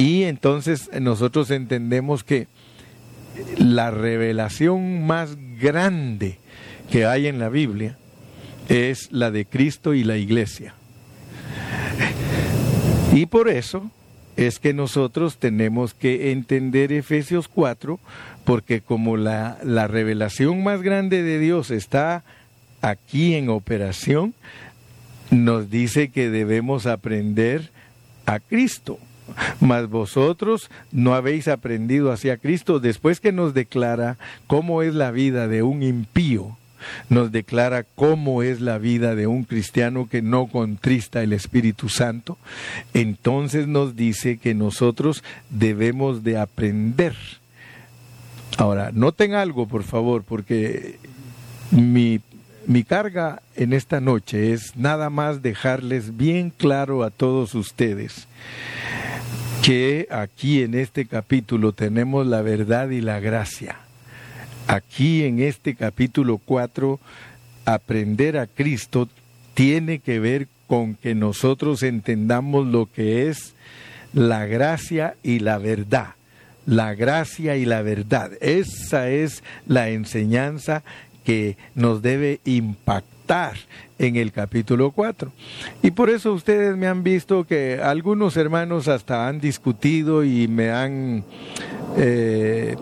y 0.02 0.24
entonces 0.24 0.90
nosotros 1.00 1.52
entendemos 1.52 2.24
que 2.24 2.48
la 3.56 3.92
revelación 3.92 5.06
más 5.06 5.36
grande 5.60 6.40
que 6.90 7.06
hay 7.06 7.28
en 7.28 7.38
la 7.38 7.48
Biblia 7.48 7.96
es 8.68 9.12
la 9.12 9.30
de 9.30 9.44
Cristo 9.44 9.94
y 9.94 10.02
la 10.02 10.16
iglesia. 10.16 10.74
Y 13.14 13.26
por 13.26 13.48
eso 13.48 13.92
es 14.36 14.58
que 14.58 14.74
nosotros 14.74 15.36
tenemos 15.36 15.94
que 15.94 16.32
entender 16.32 16.90
Efesios 16.90 17.46
4, 17.46 18.00
porque 18.44 18.80
como 18.80 19.16
la, 19.16 19.58
la 19.62 19.86
revelación 19.86 20.64
más 20.64 20.82
grande 20.82 21.22
de 21.22 21.38
Dios 21.38 21.70
está 21.70 22.24
aquí 22.80 23.36
en 23.36 23.50
operación, 23.50 24.34
nos 25.30 25.70
dice 25.70 26.08
que 26.08 26.28
debemos 26.28 26.86
aprender 26.86 27.70
a 28.26 28.40
Cristo 28.40 28.98
mas 29.60 29.88
vosotros 29.88 30.70
no 30.90 31.14
habéis 31.14 31.48
aprendido 31.48 32.12
hacia 32.12 32.36
Cristo 32.36 32.80
después 32.80 33.20
que 33.20 33.32
nos 33.32 33.54
declara 33.54 34.18
cómo 34.46 34.82
es 34.82 34.94
la 34.94 35.10
vida 35.10 35.48
de 35.48 35.62
un 35.62 35.82
impío 35.82 36.56
nos 37.08 37.30
declara 37.32 37.84
cómo 37.84 38.42
es 38.42 38.60
la 38.60 38.78
vida 38.78 39.14
de 39.14 39.26
un 39.26 39.44
cristiano 39.44 40.08
que 40.08 40.22
no 40.22 40.46
contrista 40.46 41.22
el 41.22 41.32
Espíritu 41.32 41.88
Santo, 41.88 42.38
entonces 42.94 43.68
nos 43.68 43.96
dice 43.96 44.38
que 44.38 44.54
nosotros 44.54 45.22
debemos 45.50 46.24
de 46.24 46.38
aprender. 46.38 47.14
Ahora, 48.58 48.90
noten 48.92 49.34
algo, 49.34 49.66
por 49.66 49.84
favor, 49.84 50.24
porque 50.24 50.98
mi 51.70 52.20
mi 52.64 52.84
carga 52.84 53.42
en 53.56 53.72
esta 53.72 54.00
noche 54.00 54.52
es 54.52 54.76
nada 54.76 55.10
más 55.10 55.42
dejarles 55.42 56.16
bien 56.16 56.50
claro 56.50 57.02
a 57.02 57.10
todos 57.10 57.56
ustedes 57.56 58.28
que 59.62 60.08
aquí 60.10 60.62
en 60.62 60.74
este 60.74 61.06
capítulo 61.06 61.72
tenemos 61.72 62.26
la 62.26 62.42
verdad 62.42 62.90
y 62.90 63.00
la 63.00 63.20
gracia. 63.20 63.76
Aquí 64.66 65.22
en 65.22 65.40
este 65.40 65.76
capítulo 65.76 66.38
4, 66.38 66.98
aprender 67.64 68.38
a 68.38 68.48
Cristo 68.48 69.08
tiene 69.54 70.00
que 70.00 70.18
ver 70.18 70.48
con 70.66 70.96
que 70.96 71.14
nosotros 71.14 71.84
entendamos 71.84 72.66
lo 72.66 72.90
que 72.90 73.28
es 73.28 73.54
la 74.12 74.46
gracia 74.46 75.14
y 75.22 75.38
la 75.38 75.58
verdad. 75.58 76.14
La 76.66 76.94
gracia 76.94 77.56
y 77.56 77.64
la 77.64 77.82
verdad. 77.82 78.32
Esa 78.40 79.10
es 79.10 79.44
la 79.68 79.90
enseñanza 79.90 80.82
que 81.24 81.56
nos 81.74 82.02
debe 82.02 82.40
impactar 82.44 83.54
en 83.98 84.16
el 84.16 84.32
capítulo 84.32 84.90
4. 84.90 85.32
Y 85.82 85.92
por 85.92 86.10
eso 86.10 86.32
ustedes 86.32 86.76
me 86.76 86.86
han 86.86 87.02
visto 87.02 87.44
que 87.44 87.80
algunos 87.82 88.36
hermanos 88.36 88.88
hasta 88.88 89.28
han 89.28 89.40
discutido 89.40 90.24
y 90.24 90.48
me 90.48 90.70
han, 90.70 91.24
eh, 91.96 92.76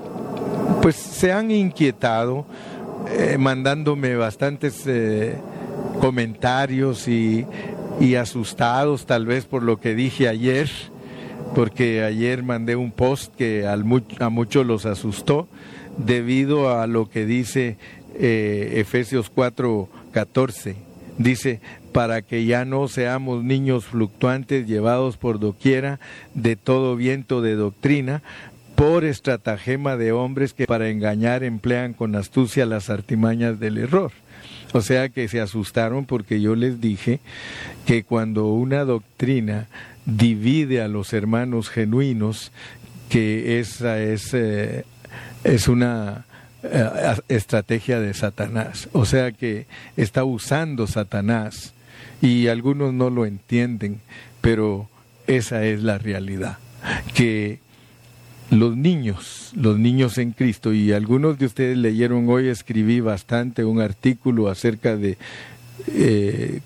pues 0.82 0.96
se 0.96 1.32
han 1.32 1.50
inquietado, 1.50 2.46
eh, 3.10 3.36
mandándome 3.38 4.16
bastantes 4.16 4.82
eh, 4.86 5.36
comentarios 6.00 7.06
y, 7.06 7.46
y 8.00 8.14
asustados 8.14 9.06
tal 9.06 9.26
vez 9.26 9.44
por 9.44 9.62
lo 9.62 9.78
que 9.78 9.94
dije 9.94 10.28
ayer, 10.28 10.70
porque 11.54 12.02
ayer 12.02 12.42
mandé 12.42 12.76
un 12.76 12.92
post 12.92 13.34
que 13.34 13.66
a 13.66 14.28
muchos 14.30 14.66
los 14.66 14.86
asustó 14.86 15.48
debido 15.98 16.78
a 16.78 16.86
lo 16.86 17.10
que 17.10 17.26
dice 17.26 17.76
eh, 18.14 18.74
Efesios 18.76 19.30
4, 19.30 19.88
14. 20.12 20.76
Dice, 21.18 21.60
para 21.92 22.22
que 22.22 22.46
ya 22.46 22.64
no 22.64 22.88
seamos 22.88 23.44
niños 23.44 23.84
fluctuantes 23.84 24.66
llevados 24.66 25.16
por 25.16 25.38
doquiera 25.38 26.00
de 26.34 26.56
todo 26.56 26.96
viento 26.96 27.42
de 27.42 27.56
doctrina, 27.56 28.22
por 28.74 29.04
estratagema 29.04 29.96
de 29.98 30.12
hombres 30.12 30.54
que 30.54 30.66
para 30.66 30.88
engañar 30.88 31.44
emplean 31.44 31.92
con 31.92 32.16
astucia 32.16 32.64
las 32.64 32.88
artimañas 32.88 33.60
del 33.60 33.76
error. 33.76 34.12
O 34.72 34.80
sea 34.80 35.08
que 35.08 35.28
se 35.28 35.40
asustaron 35.40 36.06
porque 36.06 36.40
yo 36.40 36.54
les 36.54 36.80
dije 36.80 37.20
que 37.86 38.04
cuando 38.04 38.46
una 38.46 38.84
doctrina 38.84 39.66
divide 40.06 40.80
a 40.80 40.88
los 40.88 41.12
hermanos 41.12 41.68
genuinos, 41.68 42.52
que 43.10 43.58
esa 43.58 44.00
es, 44.00 44.32
eh, 44.32 44.84
es 45.44 45.68
una 45.68 46.24
eh, 46.62 47.14
estrategia 47.28 48.00
de 48.00 48.14
Satanás. 48.14 48.88
O 48.92 49.04
sea 49.04 49.32
que 49.32 49.66
está 49.96 50.24
usando 50.24 50.86
Satanás 50.86 51.72
y 52.20 52.48
algunos 52.48 52.92
no 52.92 53.10
lo 53.10 53.26
entienden, 53.26 54.00
pero 54.40 54.88
esa 55.26 55.64
es 55.64 55.82
la 55.82 55.98
realidad. 55.98 56.58
Que 57.14 57.60
los 58.50 58.76
niños, 58.76 59.52
los 59.54 59.78
niños 59.78 60.18
en 60.18 60.32
Cristo, 60.32 60.72
y 60.72 60.92
algunos 60.92 61.38
de 61.38 61.46
ustedes 61.46 61.78
leyeron 61.78 62.28
hoy, 62.28 62.48
escribí 62.48 63.00
bastante 63.00 63.64
un 63.64 63.80
artículo 63.80 64.48
acerca 64.48 64.96
de 64.96 65.16
eh, 65.86 66.60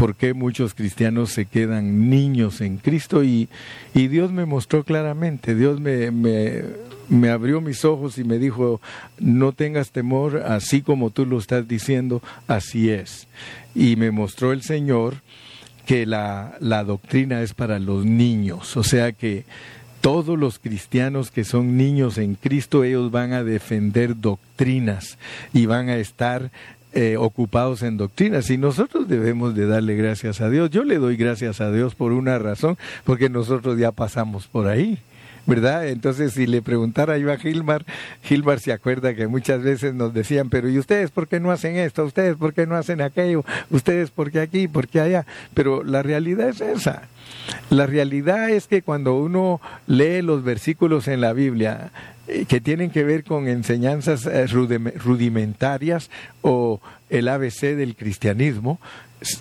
por 0.00 0.14
qué 0.14 0.32
muchos 0.32 0.72
cristianos 0.72 1.28
se 1.28 1.44
quedan 1.44 2.08
niños 2.08 2.62
en 2.62 2.78
Cristo 2.78 3.22
y, 3.22 3.50
y 3.92 4.08
Dios 4.08 4.32
me 4.32 4.46
mostró 4.46 4.82
claramente, 4.82 5.54
Dios 5.54 5.78
me, 5.78 6.10
me 6.10 7.28
abrió 7.28 7.60
mis 7.60 7.84
ojos 7.84 8.16
y 8.16 8.24
me 8.24 8.38
dijo, 8.38 8.80
no 9.18 9.52
tengas 9.52 9.90
temor, 9.90 10.38
así 10.46 10.80
como 10.80 11.10
tú 11.10 11.26
lo 11.26 11.36
estás 11.36 11.68
diciendo, 11.68 12.22
así 12.48 12.88
es. 12.88 13.28
Y 13.74 13.96
me 13.96 14.10
mostró 14.10 14.52
el 14.52 14.62
Señor 14.62 15.16
que 15.84 16.06
la, 16.06 16.56
la 16.60 16.82
doctrina 16.82 17.42
es 17.42 17.52
para 17.52 17.78
los 17.78 18.06
niños, 18.06 18.78
o 18.78 18.82
sea 18.82 19.12
que 19.12 19.44
todos 20.00 20.38
los 20.38 20.58
cristianos 20.58 21.30
que 21.30 21.44
son 21.44 21.76
niños 21.76 22.16
en 22.16 22.36
Cristo, 22.36 22.84
ellos 22.84 23.10
van 23.10 23.34
a 23.34 23.44
defender 23.44 24.18
doctrinas 24.18 25.18
y 25.52 25.66
van 25.66 25.90
a 25.90 25.96
estar 25.96 26.50
eh, 26.92 27.16
ocupados 27.16 27.82
en 27.82 27.96
doctrinas 27.96 28.50
y 28.50 28.58
nosotros 28.58 29.08
debemos 29.08 29.54
de 29.54 29.66
darle 29.66 29.94
gracias 29.94 30.40
a 30.40 30.50
Dios. 30.50 30.70
Yo 30.70 30.84
le 30.84 30.98
doy 30.98 31.16
gracias 31.16 31.60
a 31.60 31.70
Dios 31.70 31.94
por 31.94 32.12
una 32.12 32.38
razón, 32.38 32.76
porque 33.04 33.28
nosotros 33.28 33.78
ya 33.78 33.92
pasamos 33.92 34.46
por 34.46 34.66
ahí. 34.66 34.98
¿Verdad? 35.50 35.88
Entonces, 35.88 36.32
si 36.32 36.46
le 36.46 36.62
preguntara 36.62 37.18
yo 37.18 37.32
a 37.32 37.36
Gilmar, 37.36 37.84
Gilmar 38.22 38.60
se 38.60 38.72
acuerda 38.72 39.14
que 39.14 39.26
muchas 39.26 39.62
veces 39.62 39.94
nos 39.94 40.14
decían, 40.14 40.48
pero 40.48 40.68
¿y 40.68 40.78
ustedes 40.78 41.10
por 41.10 41.26
qué 41.26 41.40
no 41.40 41.50
hacen 41.50 41.76
esto? 41.76 42.04
¿Ustedes 42.04 42.36
por 42.36 42.54
qué 42.54 42.68
no 42.68 42.76
hacen 42.76 43.02
aquello? 43.02 43.44
¿Ustedes 43.68 44.12
por 44.12 44.30
qué 44.30 44.40
aquí? 44.40 44.68
¿Por 44.68 44.86
qué 44.86 45.00
allá? 45.00 45.26
Pero 45.52 45.82
la 45.82 46.04
realidad 46.04 46.50
es 46.50 46.60
esa. 46.60 47.08
La 47.68 47.86
realidad 47.86 48.48
es 48.50 48.68
que 48.68 48.82
cuando 48.82 49.16
uno 49.16 49.60
lee 49.88 50.22
los 50.22 50.44
versículos 50.44 51.08
en 51.08 51.20
la 51.20 51.32
Biblia, 51.32 51.90
eh, 52.28 52.44
que 52.46 52.60
tienen 52.60 52.90
que 52.90 53.02
ver 53.02 53.24
con 53.24 53.48
enseñanzas 53.48 54.26
eh, 54.26 54.46
rudimentarias 54.46 56.10
o 56.42 56.80
el 57.08 57.26
ABC 57.26 57.74
del 57.74 57.96
cristianismo, 57.96 58.78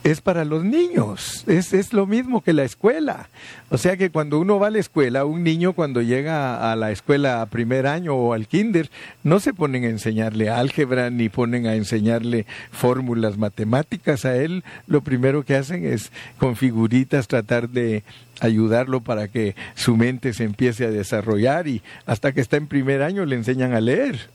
es 0.04 0.22
para 0.22 0.44
los 0.44 0.64
niños, 0.64 1.44
es, 1.48 1.74
es, 1.74 1.94
lo 1.94 2.06
mismo 2.06 2.42
que 2.42 2.54
la 2.54 2.64
escuela. 2.64 3.30
O 3.70 3.78
sea 3.78 3.96
que 3.96 4.10
cuando 4.10 4.40
uno 4.40 4.60
va 4.60 4.68
a 4.68 4.72
la 4.72 4.80
escuela, 4.80 5.26
un 5.26 5.44
niño 5.44 5.74
cuando 5.74 6.02
llega 6.02 6.72
a 6.72 6.76
la 6.76 6.92
escuela 6.92 7.42
a 7.42 7.46
primer 7.46 7.88
año 7.88 8.14
o 8.14 8.34
al 8.34 8.48
kinder, 8.48 8.90
no 9.24 9.40
se 9.40 9.54
ponen 9.54 9.86
a 9.86 9.90
enseñarle 9.90 10.50
álgebra 10.50 11.10
ni 11.10 11.30
ponen 11.30 11.66
a 11.66 11.76
enseñarle 11.76 12.46
fórmulas 12.72 13.38
matemáticas 13.38 14.26
a 14.26 14.36
él, 14.36 14.64
lo 14.88 15.02
primero 15.02 15.44
que 15.44 15.56
hacen 15.56 15.86
es 15.86 16.12
con 16.38 16.56
figuritas 16.56 17.28
tratar 17.28 17.70
de 17.70 18.04
ayudarlo 18.42 19.02
para 19.02 19.28
que 19.28 19.56
su 19.76 19.96
mente 19.96 20.34
se 20.34 20.44
empiece 20.44 20.86
a 20.86 20.92
desarrollar 20.92 21.68
y 21.68 21.82
hasta 22.06 22.32
que 22.32 22.42
está 22.42 22.58
en 22.58 22.68
primer 22.68 23.02
año 23.02 23.26
le 23.26 23.36
enseñan 23.36 23.74
a 23.74 23.82
leer. 23.82 24.30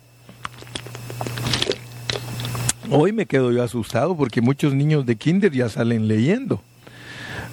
Hoy 2.96 3.12
me 3.12 3.26
quedo 3.26 3.50
yo 3.50 3.64
asustado 3.64 4.16
porque 4.16 4.40
muchos 4.40 4.72
niños 4.72 5.04
de 5.04 5.16
kinder 5.16 5.50
ya 5.50 5.68
salen 5.68 6.06
leyendo. 6.06 6.62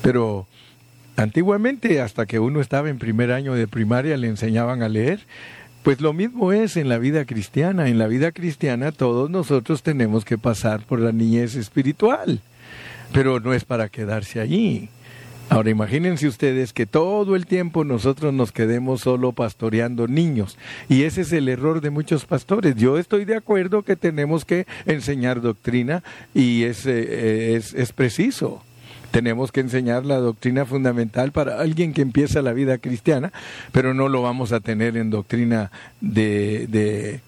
Pero 0.04 0.46
antiguamente, 1.16 2.00
hasta 2.00 2.28
que 2.28 2.38
uno 2.38 2.62
estaba 2.62 2.90
en 2.90 3.00
primer 3.00 3.32
año 3.32 3.56
de 3.56 3.68
primaria, 3.68 4.18
le 4.18 4.28
enseñaban 4.28 4.84
a 4.84 4.90
leer. 4.90 5.22
Pues 5.82 6.00
lo 6.00 6.14
mismo 6.14 6.52
es 6.52 6.78
en 6.78 6.90
la 6.90 7.00
vida 7.00 7.26
cristiana. 7.26 7.88
En 7.88 7.98
la 7.98 8.06
vida 8.06 8.32
cristiana 8.32 8.92
todos 8.92 9.32
nosotros 9.32 9.82
tenemos 9.82 10.26
que 10.26 10.38
pasar 10.38 10.86
por 10.86 11.00
la 11.00 11.12
niñez 11.12 11.56
espiritual. 11.56 12.40
Pero 13.12 13.40
no 13.40 13.54
es 13.54 13.66
para 13.66 13.90
quedarse 13.90 14.42
allí. 14.42 14.90
Ahora 15.50 15.70
imagínense 15.70 16.28
ustedes 16.28 16.72
que 16.72 16.86
todo 16.86 17.36
el 17.36 17.46
tiempo 17.46 17.84
nosotros 17.84 18.34
nos 18.34 18.54
quedemos 18.54 19.02
solo 19.02 19.34
pastoreando 19.34 20.08
niños 20.08 20.58
y 20.88 21.04
ese 21.04 21.22
es 21.22 21.34
el 21.34 21.50
error 21.50 21.82
de 21.82 21.90
muchos 21.90 22.26
pastores. 22.26 22.76
Yo 22.76 22.98
estoy 22.98 23.26
de 23.26 23.36
acuerdo 23.36 23.84
que 23.84 23.98
tenemos 23.98 24.46
que 24.46 24.66
enseñar 24.86 25.42
doctrina 25.42 26.04
y 26.34 26.64
es, 26.64 26.86
eh, 26.86 27.56
es, 27.56 27.74
es 27.74 27.92
preciso. 27.92 28.64
Tenemos 29.12 29.52
que 29.52 29.60
enseñar 29.60 30.06
la 30.06 30.20
doctrina 30.20 30.66
fundamental 30.66 31.34
para 31.34 31.60
alguien 31.60 31.94
que 31.94 32.02
empieza 32.02 32.42
la 32.42 32.54
vida 32.54 32.78
cristiana, 32.78 33.34
pero 33.74 33.94
no 33.94 34.08
lo 34.08 34.22
vamos 34.22 34.54
a 34.54 34.62
tener 34.62 34.96
en 34.96 35.10
doctrina 35.10 35.70
de, 36.00 36.66
de, 36.68 37.20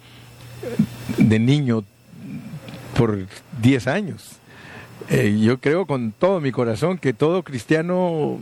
de 1.18 1.40
niño 1.40 1.84
por 2.96 3.28
10 3.62 3.88
años. 3.88 4.40
Eh, 5.10 5.38
yo 5.40 5.60
creo 5.60 5.86
con 5.86 6.12
todo 6.12 6.40
mi 6.40 6.52
corazón 6.52 6.98
que 6.98 7.14
todo 7.14 7.44
cristiano 7.44 8.40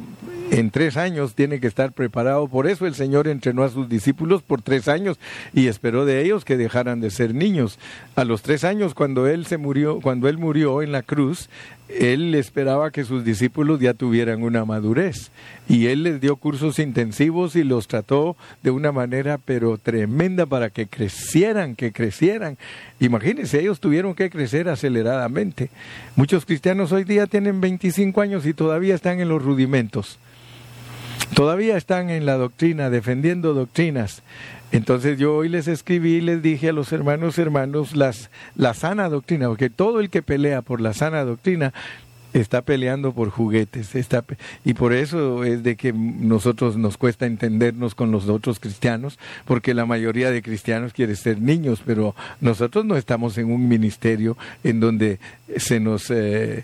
en 0.52 0.69
tres 0.69 0.97
años 0.97 1.34
tiene 1.34 1.60
que 1.60 1.67
estar 1.67 1.91
preparado. 1.91 2.47
Por 2.47 2.67
eso 2.67 2.86
el 2.86 2.93
Señor 2.93 3.28
entrenó 3.28 3.63
a 3.63 3.69
sus 3.69 3.89
discípulos 3.89 4.43
por 4.43 4.62
tres 4.62 4.88
años 4.88 5.19
y 5.54 5.67
esperó 5.67 6.06
de 6.06 6.24
ellos 6.24 6.45
que 6.45 6.58
dejaran 6.58 7.02
de 7.02 7.10
ser 7.10 7.34
niños. 7.34 7.80
A 8.15 8.26
los 8.26 8.41
tres 8.41 8.63
años, 8.63 8.93
cuando 8.93 9.28
él 9.28 9.45
se 9.45 9.58
murió, 9.58 10.00
cuando 10.02 10.28
él 10.30 10.38
murió 10.38 10.82
en 10.82 10.91
la 10.91 11.02
cruz, 11.02 11.50
él 11.99 12.34
esperaba 12.36 12.91
que 12.91 13.04
sus 13.04 13.23
discípulos 13.23 13.80
ya 13.80 13.93
tuvieran 13.93 14.43
una 14.43 14.65
madurez 14.65 15.32
y 15.67 15.88
él 15.88 16.04
les 16.04 16.21
dio 16.21 16.36
cursos 16.36 16.80
intensivos 16.80 17.56
y 17.56 17.63
los 17.63 17.88
trató 17.88 18.36
de 18.63 18.71
una 18.71 18.91
manera 18.91 19.38
pero 19.38 19.77
tremenda 19.77 20.45
para 20.45 20.69
que 20.69 20.88
crecieran, 20.88 21.75
que 21.75 21.91
crecieran. 21.91 22.58
Imagínense, 22.99 23.60
ellos 23.60 23.80
tuvieron 23.80 24.15
que 24.15 24.30
crecer 24.30 24.69
aceleradamente. 24.69 25.69
Muchos 26.15 26.45
cristianos 26.45 26.91
hoy 26.91 27.04
día 27.04 27.27
tienen 27.27 27.62
25 27.62 28.21
años 28.21 28.45
y 28.45 28.54
todavía 28.54 28.95
están 28.95 29.19
en 29.19 29.30
los 29.30 29.43
rudimentos. 29.43 30.19
Todavía 31.34 31.77
están 31.77 32.10
en 32.10 32.25
la 32.25 32.36
doctrina, 32.36 32.89
defendiendo 32.89 33.54
doctrinas. 33.54 34.21
Entonces 34.71 35.19
yo 35.19 35.36
hoy 35.36 35.49
les 35.49 35.67
escribí 35.67 36.15
y 36.15 36.21
les 36.21 36.41
dije 36.41 36.69
a 36.69 36.73
los 36.73 36.91
hermanos 36.91 37.38
hermanos 37.38 37.95
las, 37.95 38.29
la 38.55 38.73
sana 38.73 39.10
doctrina, 39.10 39.47
porque 39.47 39.69
todo 39.69 39.99
el 39.99 40.10
que 40.10 40.21
pelea 40.21 40.62
por 40.62 40.79
la 40.79 40.93
sana 40.93 41.23
doctrina 41.25 41.73
está 42.34 42.62
peleando 42.62 43.13
por 43.13 43.29
juguetes, 43.29 43.95
está 43.95 44.23
y 44.63 44.73
por 44.73 44.93
eso 44.93 45.43
es 45.43 45.63
de 45.63 45.75
que 45.75 45.91
nosotros 45.91 46.77
nos 46.77 46.97
cuesta 46.97 47.25
entendernos 47.25 47.95
con 47.95 48.12
los 48.12 48.29
otros 48.29 48.60
cristianos, 48.60 49.19
porque 49.45 49.73
la 49.73 49.86
mayoría 49.86 50.31
de 50.31 50.41
cristianos 50.41 50.93
quiere 50.93 51.15
ser 51.15 51.41
niños, 51.41 51.81
pero 51.86 52.15
nosotros 52.39 52.86
no 52.86 52.95
estamos 52.95 53.38
en 53.38 53.51
un 53.51 53.67
ministerio 53.67 54.38
en 54.63 54.79
donde 54.79 55.19
se 55.57 55.79
nos 55.79 56.10
eh, 56.10 56.63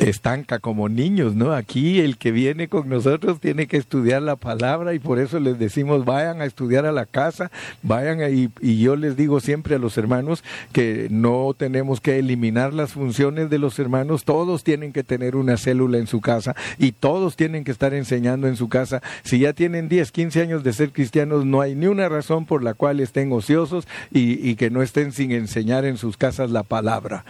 estanca 0.00 0.58
como 0.58 0.88
niños, 0.88 1.34
¿no? 1.34 1.52
Aquí 1.52 2.00
el 2.00 2.16
que 2.16 2.32
viene 2.32 2.68
con 2.68 2.88
nosotros 2.88 3.40
tiene 3.40 3.66
que 3.66 3.76
estudiar 3.76 4.22
la 4.22 4.36
palabra 4.36 4.94
y 4.94 4.98
por 4.98 5.18
eso 5.18 5.40
les 5.40 5.58
decimos 5.58 6.04
vayan 6.04 6.40
a 6.40 6.44
estudiar 6.44 6.86
a 6.86 6.92
la 6.92 7.06
casa, 7.06 7.50
vayan 7.82 8.20
ahí 8.20 8.50
y 8.60 8.80
yo 8.80 8.96
les 8.96 9.16
digo 9.16 9.40
siempre 9.40 9.74
a 9.74 9.78
los 9.78 9.98
hermanos 9.98 10.44
que 10.72 11.08
no 11.10 11.54
tenemos 11.56 12.00
que 12.00 12.18
eliminar 12.18 12.74
las 12.74 12.92
funciones 12.92 13.50
de 13.50 13.58
los 13.58 13.78
hermanos, 13.78 14.24
todos 14.24 14.64
tienen 14.64 14.92
que 14.92 15.04
tener 15.04 15.36
una 15.36 15.56
célula 15.56 15.98
en 15.98 16.06
su 16.06 16.20
casa 16.20 16.54
y 16.78 16.92
todos 16.92 17.36
tienen 17.36 17.64
que 17.64 17.70
estar 17.70 17.94
enseñando 17.94 18.48
en 18.48 18.56
su 18.56 18.68
casa. 18.68 19.02
Si 19.22 19.40
ya 19.40 19.52
tienen 19.52 19.88
10, 19.88 20.12
15 20.12 20.40
años 20.42 20.64
de 20.64 20.72
ser 20.72 20.92
cristianos, 20.92 21.44
no 21.44 21.60
hay 21.60 21.74
ni 21.74 21.86
una 21.86 22.08
razón 22.08 22.46
por 22.46 22.62
la 22.62 22.74
cual 22.74 23.00
estén 23.00 23.32
ociosos 23.32 23.86
y 24.10 24.54
que 24.56 24.70
no 24.70 24.82
estén 24.82 25.12
sin 25.12 25.32
enseñar 25.32 25.84
en 25.84 25.96
sus 25.96 26.16
casas 26.16 26.50
la 26.50 26.62
palabra. 26.62 27.24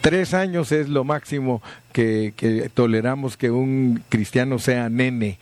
Tres 0.00 0.34
años 0.34 0.70
es 0.70 0.88
lo 0.88 1.02
máximo 1.02 1.62
que, 1.96 2.70
toleramos 2.74 3.38
que 3.38 3.50
un 3.50 4.02
cristiano 4.10 4.58
sea 4.58 4.90
nene. 4.90 5.38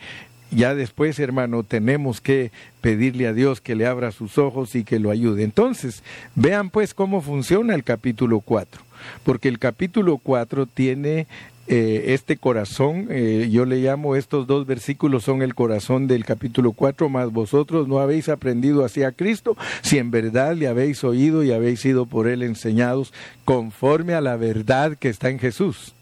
Ya 0.51 0.73
después, 0.73 1.19
hermano, 1.19 1.63
tenemos 1.63 2.21
que 2.21 2.51
pedirle 2.79 3.27
a 3.27 3.33
Dios 3.33 3.59
que 3.59 3.75
le 3.75 3.85
abra 3.85 4.13
sus 4.13 4.37
ojos 4.37 4.73
y 4.75 4.85
que 4.85 4.99
lo 4.99 5.11
ayude. 5.11 5.43
Entonces, 5.43 6.01
vean 6.35 6.69
pues 6.69 6.93
cómo 6.93 7.21
funciona 7.21 7.75
el 7.75 7.83
capítulo 7.83 8.39
4, 8.39 8.81
porque 9.23 9.49
el 9.49 9.59
capítulo 9.59 10.17
4 10.17 10.65
tiene 10.65 11.27
eh, 11.67 12.13
este 12.13 12.37
corazón, 12.37 13.07
eh, 13.09 13.49
yo 13.51 13.65
le 13.65 13.77
llamo 13.77 14.15
estos 14.15 14.45
dos 14.45 14.67
versículos 14.67 15.23
son 15.23 15.41
el 15.41 15.55
corazón 15.55 16.07
del 16.07 16.23
capítulo 16.23 16.71
4, 16.71 17.09
más 17.09 17.31
vosotros 17.33 17.87
no 17.87 17.99
habéis 17.99 18.29
aprendido 18.29 18.85
hacia 18.85 19.11
Cristo, 19.11 19.57
si 19.81 19.97
en 19.97 20.11
verdad 20.11 20.55
le 20.55 20.67
habéis 20.67 21.03
oído 21.03 21.43
y 21.43 21.51
habéis 21.51 21.81
sido 21.81 22.05
por 22.05 22.27
él 22.27 22.43
enseñados 22.43 23.11
conforme 23.45 24.13
a 24.13 24.21
la 24.21 24.37
verdad 24.37 24.95
que 24.95 25.09
está 25.09 25.29
en 25.29 25.39
Jesús. 25.39 25.94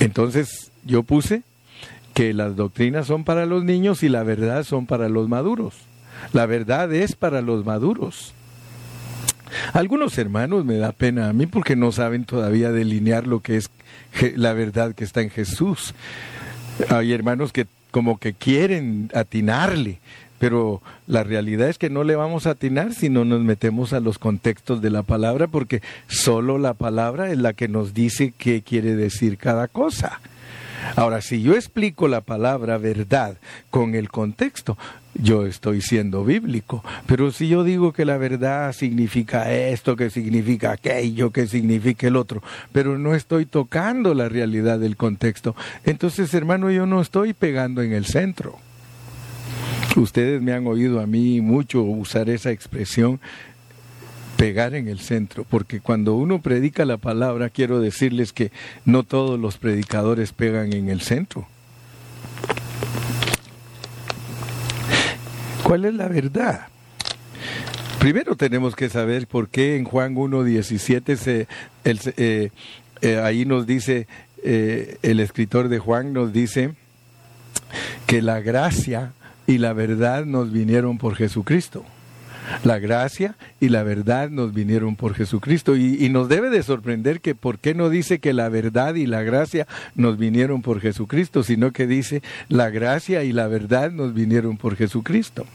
Entonces 0.00 0.70
yo 0.84 1.02
puse 1.02 1.42
que 2.14 2.32
las 2.34 2.56
doctrinas 2.56 3.06
son 3.06 3.24
para 3.24 3.46
los 3.46 3.64
niños 3.64 4.02
y 4.02 4.08
la 4.08 4.22
verdad 4.22 4.64
son 4.64 4.86
para 4.86 5.08
los 5.08 5.28
maduros. 5.28 5.74
La 6.32 6.46
verdad 6.46 6.92
es 6.92 7.14
para 7.14 7.40
los 7.40 7.64
maduros. 7.64 8.34
Algunos 9.72 10.16
hermanos 10.18 10.64
me 10.64 10.76
da 10.76 10.92
pena 10.92 11.28
a 11.28 11.32
mí 11.32 11.46
porque 11.46 11.76
no 11.76 11.92
saben 11.92 12.24
todavía 12.24 12.70
delinear 12.70 13.26
lo 13.26 13.40
que 13.40 13.56
es 13.56 13.70
la 14.36 14.52
verdad 14.52 14.94
que 14.94 15.04
está 15.04 15.22
en 15.22 15.30
Jesús. 15.30 15.94
Hay 16.88 17.12
hermanos 17.12 17.52
que 17.52 17.66
como 17.90 18.18
que 18.18 18.32
quieren 18.32 19.10
atinarle, 19.14 19.98
pero 20.40 20.80
la 21.06 21.22
realidad 21.22 21.68
es 21.68 21.76
que 21.76 21.90
no 21.90 22.02
le 22.02 22.16
vamos 22.16 22.46
a 22.46 22.52
atinar 22.52 22.94
si 22.94 23.10
no 23.10 23.26
nos 23.26 23.42
metemos 23.42 23.92
a 23.92 24.00
los 24.00 24.18
contextos 24.18 24.80
de 24.80 24.88
la 24.88 25.02
palabra, 25.02 25.48
porque 25.48 25.82
solo 26.08 26.56
la 26.56 26.72
palabra 26.72 27.30
es 27.30 27.36
la 27.36 27.52
que 27.52 27.68
nos 27.68 27.92
dice 27.92 28.32
qué 28.36 28.62
quiere 28.62 28.96
decir 28.96 29.36
cada 29.36 29.68
cosa. 29.68 30.18
Ahora, 30.96 31.20
si 31.20 31.42
yo 31.42 31.54
explico 31.54 32.08
la 32.08 32.22
palabra 32.22 32.78
verdad 32.78 33.36
con 33.68 33.94
el 33.94 34.08
contexto, 34.08 34.78
yo 35.12 35.44
estoy 35.44 35.82
siendo 35.82 36.24
bíblico. 36.24 36.82
Pero 37.06 37.32
si 37.32 37.48
yo 37.48 37.62
digo 37.62 37.92
que 37.92 38.06
la 38.06 38.16
verdad 38.16 38.72
significa 38.72 39.52
esto, 39.52 39.94
que 39.94 40.08
significa 40.08 40.72
aquello, 40.72 41.32
que 41.32 41.46
significa 41.48 42.06
el 42.06 42.16
otro, 42.16 42.42
pero 42.72 42.96
no 42.96 43.14
estoy 43.14 43.44
tocando 43.44 44.14
la 44.14 44.30
realidad 44.30 44.78
del 44.78 44.96
contexto, 44.96 45.54
entonces 45.84 46.32
hermano 46.32 46.70
yo 46.70 46.86
no 46.86 47.02
estoy 47.02 47.34
pegando 47.34 47.82
en 47.82 47.92
el 47.92 48.06
centro. 48.06 48.58
Ustedes 49.96 50.40
me 50.40 50.52
han 50.52 50.66
oído 50.66 51.00
a 51.00 51.06
mí 51.06 51.40
mucho 51.40 51.82
usar 51.82 52.28
esa 52.30 52.50
expresión 52.50 53.20
pegar 54.36 54.74
en 54.74 54.88
el 54.88 55.00
centro, 55.00 55.44
porque 55.44 55.80
cuando 55.80 56.14
uno 56.14 56.40
predica 56.40 56.86
la 56.86 56.96
palabra, 56.96 57.50
quiero 57.50 57.80
decirles 57.80 58.32
que 58.32 58.52
no 58.86 59.02
todos 59.02 59.38
los 59.38 59.58
predicadores 59.58 60.32
pegan 60.32 60.72
en 60.72 60.88
el 60.88 61.02
centro. 61.02 61.46
¿Cuál 65.62 65.84
es 65.84 65.94
la 65.94 66.08
verdad? 66.08 66.68
Primero 67.98 68.34
tenemos 68.34 68.74
que 68.74 68.88
saber 68.88 69.26
por 69.26 69.50
qué 69.50 69.76
en 69.76 69.84
Juan 69.84 70.14
1.17 70.14 71.16
se, 71.16 71.46
eh, 71.84 72.50
eh, 73.02 73.18
ahí 73.18 73.44
nos 73.44 73.66
dice, 73.66 74.06
eh, 74.42 74.96
el 75.02 75.20
escritor 75.20 75.68
de 75.68 75.78
Juan 75.78 76.14
nos 76.14 76.32
dice 76.32 76.72
que 78.06 78.22
la 78.22 78.40
gracia 78.40 79.12
y 79.50 79.58
la 79.58 79.72
verdad 79.72 80.26
nos 80.26 80.52
vinieron 80.52 80.96
por 80.96 81.16
Jesucristo. 81.16 81.84
La 82.62 82.78
gracia 82.78 83.34
y 83.60 83.68
la 83.68 83.82
verdad 83.82 84.30
nos 84.30 84.54
vinieron 84.54 84.94
por 84.94 85.14
Jesucristo 85.14 85.76
y, 85.76 86.08
nos 86.08 86.28
debe 86.28 86.50
de 86.50 86.62
sorprender 86.62 87.20
que 87.20 87.34
por 87.34 87.58
qué 87.58 87.74
no 87.74 87.90
dice 87.90 88.20
que 88.20 88.32
la 88.32 88.48
verdad 88.48 88.94
y 88.94 89.06
la 89.06 89.22
gracia 89.22 89.66
nos 89.96 90.18
vinieron 90.18 90.62
por 90.62 90.80
Jesucristo, 90.80 91.42
sino 91.42 91.72
que 91.72 91.88
dice 91.88 92.22
la 92.48 92.70
gracia 92.70 93.24
y 93.24 93.32
la 93.32 93.48
verdad 93.48 93.90
nos 93.90 94.14
vinieron 94.14 94.56
por 94.56 94.76
Jesucristo. 94.76 95.46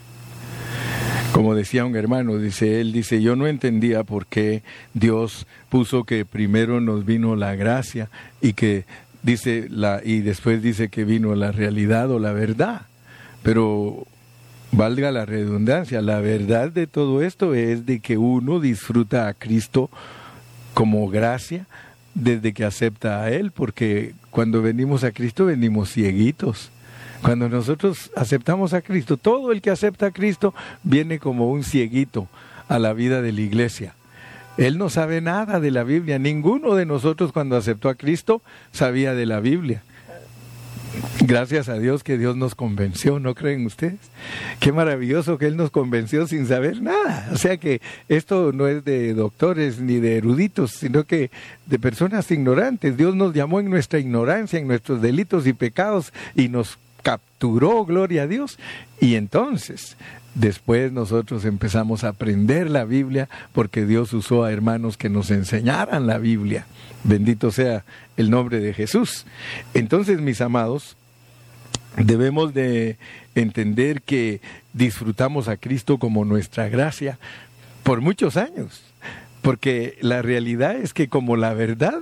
Como 1.31 1.55
decía 1.55 1.85
un 1.85 1.95
hermano, 1.95 2.37
dice 2.37 2.81
él, 2.81 2.91
dice, 2.91 3.21
yo 3.21 3.37
no 3.37 3.47
entendía 3.47 4.03
por 4.03 4.25
qué 4.25 4.61
Dios 4.93 5.47
puso 5.69 6.03
que 6.03 6.25
primero 6.25 6.81
nos 6.81 7.05
vino 7.05 7.37
la 7.37 7.55
gracia 7.55 8.09
y 8.41 8.53
que 8.53 8.83
dice 9.23 9.67
la 9.69 10.01
y 10.03 10.19
después 10.19 10.61
dice 10.61 10.89
que 10.89 11.05
vino 11.05 11.33
la 11.35 11.53
realidad 11.53 12.11
o 12.11 12.19
la 12.19 12.33
verdad. 12.33 12.87
Pero 13.45 14.07
valga 14.71 15.11
la 15.11 15.23
redundancia, 15.23 16.01
la 16.01 16.19
verdad 16.19 16.71
de 16.71 16.87
todo 16.87 17.21
esto 17.21 17.53
es 17.53 17.85
de 17.85 17.99
que 17.99 18.17
uno 18.17 18.59
disfruta 18.59 19.27
a 19.27 19.35
Cristo 19.35 19.91
como 20.73 21.07
gracia 21.09 21.67
desde 22.15 22.53
que 22.53 22.65
acepta 22.65 23.21
a 23.21 23.29
Él, 23.29 23.51
porque 23.51 24.15
cuando 24.31 24.63
venimos 24.63 25.03
a 25.03 25.11
Cristo 25.11 25.45
venimos 25.45 25.93
cieguitos. 25.93 26.71
Cuando 27.21 27.47
nosotros 27.47 28.09
aceptamos 28.15 28.73
a 28.73 28.81
Cristo, 28.81 29.15
todo 29.15 29.51
el 29.51 29.61
que 29.61 29.69
acepta 29.69 30.07
a 30.07 30.11
Cristo 30.11 30.55
viene 30.81 31.19
como 31.19 31.51
un 31.51 31.63
cieguito 31.63 32.27
a 32.67 32.79
la 32.79 32.93
vida 32.93 33.21
de 33.21 33.31
la 33.31 33.41
iglesia. 33.41 33.93
Él 34.57 34.79
no 34.79 34.89
sabe 34.89 35.21
nada 35.21 35.59
de 35.59 35.69
la 35.69 35.83
Biblia. 35.83 36.17
Ninguno 36.17 36.73
de 36.73 36.87
nosotros 36.87 37.31
cuando 37.31 37.57
aceptó 37.57 37.89
a 37.89 37.95
Cristo 37.95 38.41
sabía 38.71 39.13
de 39.13 39.27
la 39.27 39.39
Biblia. 39.39 39.83
Gracias 41.21 41.69
a 41.69 41.79
Dios 41.79 42.03
que 42.03 42.17
Dios 42.17 42.35
nos 42.35 42.55
convenció, 42.55 43.19
¿no 43.19 43.33
creen 43.35 43.65
ustedes? 43.65 43.99
Qué 44.59 44.71
maravilloso 44.71 45.37
que 45.37 45.47
Él 45.47 45.57
nos 45.57 45.71
convenció 45.71 46.27
sin 46.27 46.47
saber 46.47 46.81
nada. 46.81 47.29
O 47.33 47.37
sea 47.37 47.57
que 47.57 47.81
esto 48.09 48.51
no 48.53 48.67
es 48.67 48.85
de 48.85 49.13
doctores 49.13 49.79
ni 49.79 49.99
de 49.99 50.17
eruditos, 50.17 50.71
sino 50.71 51.05
que 51.05 51.31
de 51.65 51.79
personas 51.79 52.29
ignorantes. 52.31 52.97
Dios 52.97 53.15
nos 53.15 53.33
llamó 53.33 53.59
en 53.59 53.69
nuestra 53.69 53.99
ignorancia, 53.99 54.59
en 54.59 54.67
nuestros 54.67 55.01
delitos 55.01 55.47
y 55.47 55.53
pecados 55.53 56.13
y 56.35 56.49
nos 56.49 56.77
capturó, 57.01 57.85
gloria 57.85 58.23
a 58.23 58.27
Dios. 58.27 58.59
Y 58.99 59.15
entonces 59.15 59.97
Después 60.35 60.91
nosotros 60.91 61.45
empezamos 61.45 62.03
a 62.03 62.09
aprender 62.09 62.69
la 62.69 62.83
Biblia 62.83 63.29
porque 63.53 63.85
Dios 63.85 64.11
usó 64.11 64.43
a 64.43 64.51
hermanos 64.51 64.97
que 64.97 65.09
nos 65.09 65.31
enseñaran 65.31 66.07
la 66.07 66.17
Biblia. 66.17 66.65
Bendito 67.05 67.51
sea 67.51 67.85
el 68.17 68.29
nombre 68.29 68.59
de 68.59 68.73
Jesús. 68.73 69.25
Entonces, 69.73 70.19
mis 70.19 70.41
amados, 70.41 70.97
debemos 71.95 72.53
de 72.53 72.97
entender 73.33 74.01
que 74.01 74.41
disfrutamos 74.73 75.47
a 75.47 75.55
Cristo 75.55 75.99
como 75.99 76.25
nuestra 76.25 76.67
gracia 76.67 77.17
por 77.83 78.01
muchos 78.01 78.35
años. 78.35 78.83
Porque 79.41 79.97
la 80.01 80.21
realidad 80.21 80.75
es 80.75 80.93
que 80.93 81.07
como 81.07 81.37
la 81.37 81.53
verdad 81.53 82.01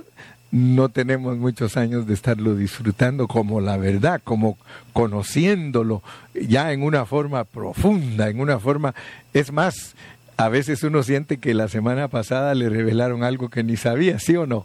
no 0.54 0.88
tenemos 0.88 1.36
muchos 1.36 1.76
años 1.76 2.06
de 2.06 2.14
estarlo 2.14 2.54
disfrutando 2.54 3.26
como 3.26 3.60
la 3.60 3.76
verdad, 3.76 4.20
como 4.22 4.56
conociéndolo 4.92 6.00
ya 6.32 6.72
en 6.72 6.84
una 6.84 7.06
forma 7.06 7.42
profunda, 7.42 8.28
en 8.28 8.38
una 8.38 8.60
forma, 8.60 8.94
es 9.32 9.50
más, 9.50 9.96
a 10.36 10.48
veces 10.48 10.84
uno 10.84 11.02
siente 11.02 11.38
que 11.38 11.54
la 11.54 11.66
semana 11.66 12.06
pasada 12.06 12.54
le 12.54 12.68
revelaron 12.68 13.24
algo 13.24 13.48
que 13.48 13.64
ni 13.64 13.76
sabía, 13.76 14.20
¿sí 14.20 14.36
o 14.36 14.46
no? 14.46 14.64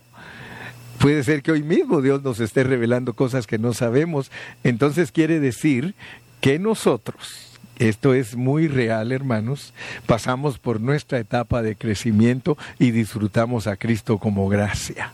Puede 0.99 1.23
ser 1.23 1.41
que 1.41 1.53
hoy 1.53 1.63
mismo 1.63 2.03
Dios 2.03 2.21
nos 2.21 2.39
esté 2.39 2.63
revelando 2.63 3.13
cosas 3.13 3.47
que 3.47 3.57
no 3.57 3.73
sabemos. 3.73 4.29
Entonces 4.63 5.11
quiere 5.11 5.39
decir 5.39 5.95
que 6.39 6.59
nosotros, 6.59 7.57
esto 7.79 8.13
es 8.13 8.35
muy 8.35 8.67
real, 8.67 9.11
hermanos. 9.11 9.73
Pasamos 10.05 10.59
por 10.59 10.81
nuestra 10.81 11.17
etapa 11.17 11.63
de 11.63 11.75
crecimiento 11.75 12.59
y 12.77 12.91
disfrutamos 12.91 13.65
a 13.65 13.75
Cristo 13.75 14.19
como 14.19 14.47
gracia. 14.49 15.13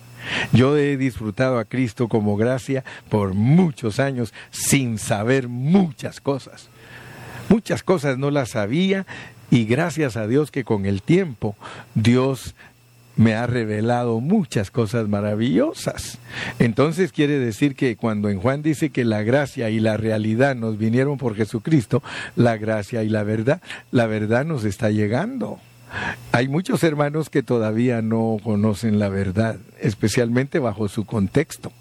Yo 0.51 0.77
he 0.77 0.97
disfrutado 0.97 1.59
a 1.59 1.65
Cristo 1.65 2.07
como 2.07 2.37
gracia 2.37 2.83
por 3.09 3.33
muchos 3.33 3.99
años 3.99 4.33
sin 4.51 4.97
saber 4.97 5.47
muchas 5.47 6.21
cosas. 6.21 6.69
Muchas 7.49 7.83
cosas 7.83 8.17
no 8.17 8.31
las 8.31 8.49
sabía 8.49 9.05
y 9.51 9.65
gracias 9.65 10.17
a 10.17 10.27
Dios 10.27 10.51
que 10.51 10.63
con 10.63 10.85
el 10.85 11.01
tiempo 11.01 11.55
Dios 11.93 12.55
me 13.15 13.33
ha 13.33 13.47
revelado 13.47 14.19
muchas 14.19 14.71
cosas 14.71 15.07
maravillosas. 15.07 16.17
Entonces 16.59 17.11
quiere 17.11 17.39
decir 17.39 17.75
que 17.75 17.95
cuando 17.95 18.29
en 18.29 18.39
Juan 18.39 18.61
dice 18.61 18.89
que 18.89 19.05
la 19.05 19.23
gracia 19.23 19.69
y 19.69 19.79
la 19.79 19.97
realidad 19.97 20.55
nos 20.55 20.77
vinieron 20.77 21.17
por 21.17 21.35
Jesucristo, 21.35 22.03
la 22.35 22.57
gracia 22.57 23.03
y 23.03 23.09
la 23.09 23.23
verdad, 23.23 23.61
la 23.91 24.07
verdad 24.07 24.45
nos 24.45 24.65
está 24.65 24.89
llegando. 24.89 25.59
Hay 26.31 26.47
muchos 26.47 26.83
hermanos 26.83 27.29
que 27.29 27.43
todavía 27.43 28.01
no 28.01 28.37
conocen 28.43 28.99
la 28.99 29.09
verdad, 29.09 29.57
especialmente 29.79 30.59
bajo 30.59 30.87
su 30.87 31.05
contexto. 31.05 31.71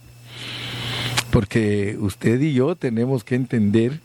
Porque 1.30 1.96
usted 1.98 2.40
y 2.40 2.54
yo 2.54 2.76
tenemos 2.76 3.24
que 3.24 3.34
entender 3.34 4.00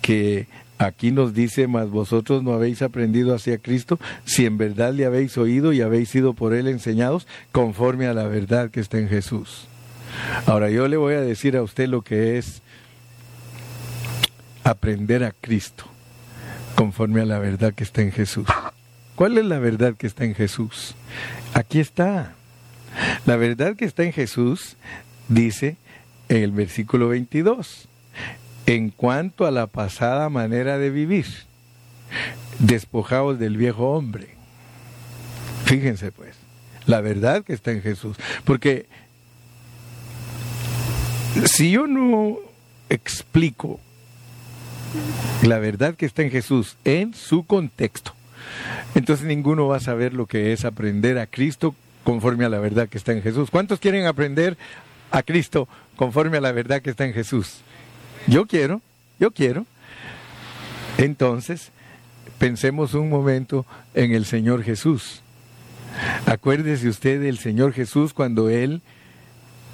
que 0.00 0.46
Aquí 0.78 1.10
nos 1.10 1.34
dice, 1.34 1.66
mas 1.66 1.90
vosotros 1.90 2.44
no 2.44 2.52
habéis 2.52 2.82
aprendido 2.82 3.34
hacia 3.34 3.58
Cristo, 3.58 3.98
si 4.24 4.46
en 4.46 4.58
verdad 4.58 4.92
le 4.92 5.06
habéis 5.06 5.36
oído 5.36 5.72
y 5.72 5.80
habéis 5.80 6.08
sido 6.08 6.34
por 6.34 6.54
él 6.54 6.68
enseñados, 6.68 7.26
conforme 7.50 8.06
a 8.06 8.14
la 8.14 8.28
verdad 8.28 8.70
que 8.70 8.78
está 8.78 8.98
en 8.98 9.08
Jesús. 9.08 9.66
Ahora 10.46 10.70
yo 10.70 10.86
le 10.86 10.96
voy 10.96 11.14
a 11.14 11.20
decir 11.20 11.56
a 11.56 11.64
usted 11.64 11.88
lo 11.88 12.02
que 12.02 12.38
es 12.38 12.62
aprender 14.62 15.24
a 15.24 15.32
Cristo, 15.32 15.84
conforme 16.76 17.22
a 17.22 17.26
la 17.26 17.40
verdad 17.40 17.74
que 17.74 17.82
está 17.82 18.02
en 18.02 18.12
Jesús. 18.12 18.46
¿Cuál 19.18 19.36
es 19.36 19.46
la 19.46 19.58
verdad 19.58 19.96
que 19.96 20.06
está 20.06 20.24
en 20.24 20.36
Jesús? 20.36 20.94
Aquí 21.52 21.80
está. 21.80 22.34
La 23.26 23.34
verdad 23.34 23.74
que 23.74 23.84
está 23.84 24.04
en 24.04 24.12
Jesús 24.12 24.76
dice 25.26 25.76
en 26.28 26.36
el 26.44 26.52
versículo 26.52 27.08
22 27.08 27.88
en 28.66 28.90
cuanto 28.90 29.44
a 29.44 29.50
la 29.50 29.66
pasada 29.66 30.28
manera 30.28 30.78
de 30.78 30.90
vivir, 30.90 31.26
despojados 32.60 33.40
del 33.40 33.56
viejo 33.56 33.90
hombre. 33.90 34.28
Fíjense 35.64 36.12
pues, 36.12 36.36
la 36.86 37.00
verdad 37.00 37.42
que 37.42 37.54
está 37.54 37.72
en 37.72 37.82
Jesús. 37.82 38.16
Porque 38.44 38.86
si 41.44 41.72
yo 41.72 41.88
no 41.88 42.36
explico 42.88 43.80
la 45.42 45.58
verdad 45.58 45.96
que 45.96 46.06
está 46.06 46.22
en 46.22 46.30
Jesús 46.30 46.76
en 46.84 47.14
su 47.14 47.44
contexto, 47.44 48.14
entonces 48.94 49.26
ninguno 49.26 49.68
va 49.68 49.76
a 49.76 49.80
saber 49.80 50.14
lo 50.14 50.26
que 50.26 50.52
es 50.52 50.64
aprender 50.64 51.18
a 51.18 51.26
Cristo 51.26 51.74
conforme 52.04 52.44
a 52.44 52.48
la 52.48 52.58
verdad 52.58 52.88
que 52.88 52.98
está 52.98 53.12
en 53.12 53.22
Jesús. 53.22 53.50
¿Cuántos 53.50 53.80
quieren 53.80 54.06
aprender 54.06 54.56
a 55.10 55.22
Cristo 55.22 55.68
conforme 55.96 56.38
a 56.38 56.40
la 56.40 56.52
verdad 56.52 56.82
que 56.82 56.90
está 56.90 57.04
en 57.04 57.12
Jesús? 57.12 57.60
Yo 58.26 58.46
quiero, 58.46 58.80
yo 59.18 59.30
quiero. 59.30 59.66
Entonces, 60.96 61.70
pensemos 62.38 62.94
un 62.94 63.08
momento 63.08 63.66
en 63.94 64.12
el 64.12 64.24
Señor 64.24 64.62
Jesús. 64.62 65.22
Acuérdese 66.26 66.88
usted 66.88 67.20
del 67.20 67.38
Señor 67.38 67.72
Jesús 67.72 68.14
cuando 68.14 68.48
Él 68.50 68.82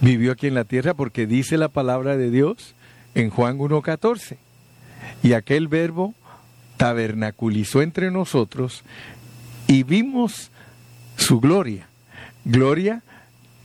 vivió 0.00 0.32
aquí 0.32 0.46
en 0.46 0.54
la 0.54 0.64
tierra, 0.64 0.94
porque 0.94 1.26
dice 1.26 1.56
la 1.56 1.68
palabra 1.68 2.16
de 2.16 2.30
Dios 2.30 2.74
en 3.14 3.30
Juan 3.30 3.58
1.14. 3.58 4.36
Y 5.22 5.32
aquel 5.32 5.68
verbo 5.68 6.14
tabernaculizó 6.76 7.82
entre 7.82 8.10
nosotros 8.10 8.82
y 9.66 9.82
vimos 9.82 10.50
su 11.16 11.40
gloria. 11.40 11.88
Gloria 12.44 13.02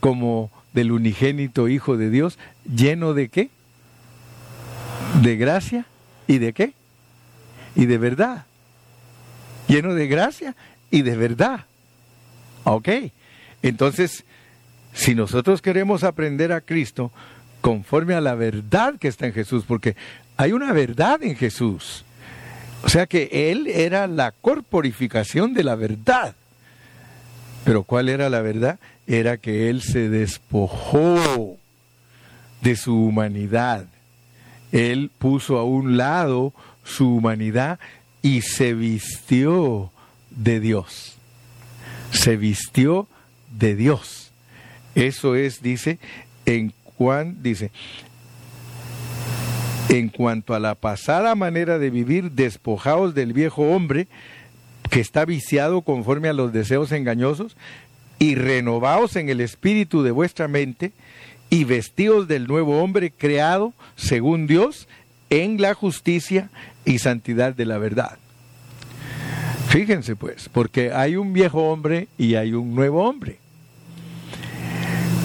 como 0.00 0.50
del 0.72 0.92
unigénito 0.92 1.68
Hijo 1.68 1.96
de 1.96 2.10
Dios, 2.10 2.38
lleno 2.64 3.12
de 3.12 3.28
qué? 3.28 3.50
de 5.14 5.36
gracia 5.36 5.86
y 6.26 6.38
de 6.38 6.52
qué? 6.52 6.72
Y 7.74 7.86
de 7.86 7.98
verdad. 7.98 8.46
Lleno 9.68 9.94
de 9.94 10.06
gracia 10.06 10.56
y 10.90 11.02
de 11.02 11.16
verdad. 11.16 11.66
Ok. 12.64 12.88
Entonces, 13.62 14.24
si 14.92 15.14
nosotros 15.14 15.62
queremos 15.62 16.04
aprender 16.04 16.52
a 16.52 16.60
Cristo 16.60 17.12
conforme 17.60 18.14
a 18.14 18.20
la 18.20 18.34
verdad 18.34 18.98
que 18.98 19.08
está 19.08 19.26
en 19.26 19.32
Jesús, 19.32 19.64
porque 19.66 19.96
hay 20.36 20.52
una 20.52 20.72
verdad 20.72 21.22
en 21.22 21.36
Jesús. 21.36 22.04
O 22.82 22.88
sea 22.88 23.06
que 23.06 23.50
Él 23.50 23.66
era 23.66 24.06
la 24.06 24.32
corporificación 24.32 25.54
de 25.54 25.64
la 25.64 25.74
verdad. 25.74 26.34
Pero 27.64 27.82
¿cuál 27.84 28.08
era 28.08 28.30
la 28.30 28.40
verdad? 28.40 28.78
Era 29.06 29.36
que 29.36 29.68
Él 29.68 29.82
se 29.82 30.08
despojó 30.08 31.58
de 32.62 32.76
su 32.76 32.94
humanidad 32.96 33.86
él 34.72 35.10
puso 35.18 35.58
a 35.58 35.64
un 35.64 35.96
lado 35.96 36.52
su 36.84 37.16
humanidad 37.16 37.78
y 38.22 38.42
se 38.42 38.74
vistió 38.74 39.90
de 40.30 40.60
Dios. 40.60 41.16
Se 42.12 42.36
vistió 42.36 43.08
de 43.50 43.74
Dios. 43.74 44.32
Eso 44.94 45.34
es, 45.34 45.62
dice, 45.62 45.98
en 46.46 46.72
Juan, 46.84 47.42
dice, 47.42 47.70
en 49.90 50.08
cuanto 50.08 50.54
a 50.54 50.60
la 50.60 50.76
pasada 50.76 51.34
manera 51.34 51.78
de 51.80 51.90
vivir, 51.90 52.30
despojados 52.30 53.12
del 53.12 53.32
viejo 53.32 53.62
hombre, 53.62 54.06
que 54.88 55.00
está 55.00 55.24
viciado 55.24 55.82
conforme 55.82 56.28
a 56.28 56.32
los 56.32 56.52
deseos 56.52 56.92
engañosos, 56.92 57.56
y 58.20 58.36
renovados 58.36 59.16
en 59.16 59.28
el 59.28 59.40
espíritu 59.40 60.02
de 60.02 60.12
vuestra 60.12 60.46
mente, 60.46 60.92
y 61.50 61.64
vestidos 61.64 62.28
del 62.28 62.46
nuevo 62.46 62.80
hombre 62.80 63.10
creado 63.10 63.72
según 63.96 64.46
Dios 64.46 64.86
en 65.28 65.60
la 65.60 65.74
justicia 65.74 66.50
y 66.84 67.00
santidad 67.00 67.52
de 67.52 67.66
la 67.66 67.78
verdad. 67.78 68.18
Fíjense 69.68 70.14
pues, 70.14 70.48
porque 70.48 70.92
hay 70.92 71.16
un 71.16 71.32
viejo 71.32 71.70
hombre 71.70 72.06
y 72.16 72.36
hay 72.36 72.52
un 72.52 72.76
nuevo 72.76 73.08
hombre. 73.08 73.38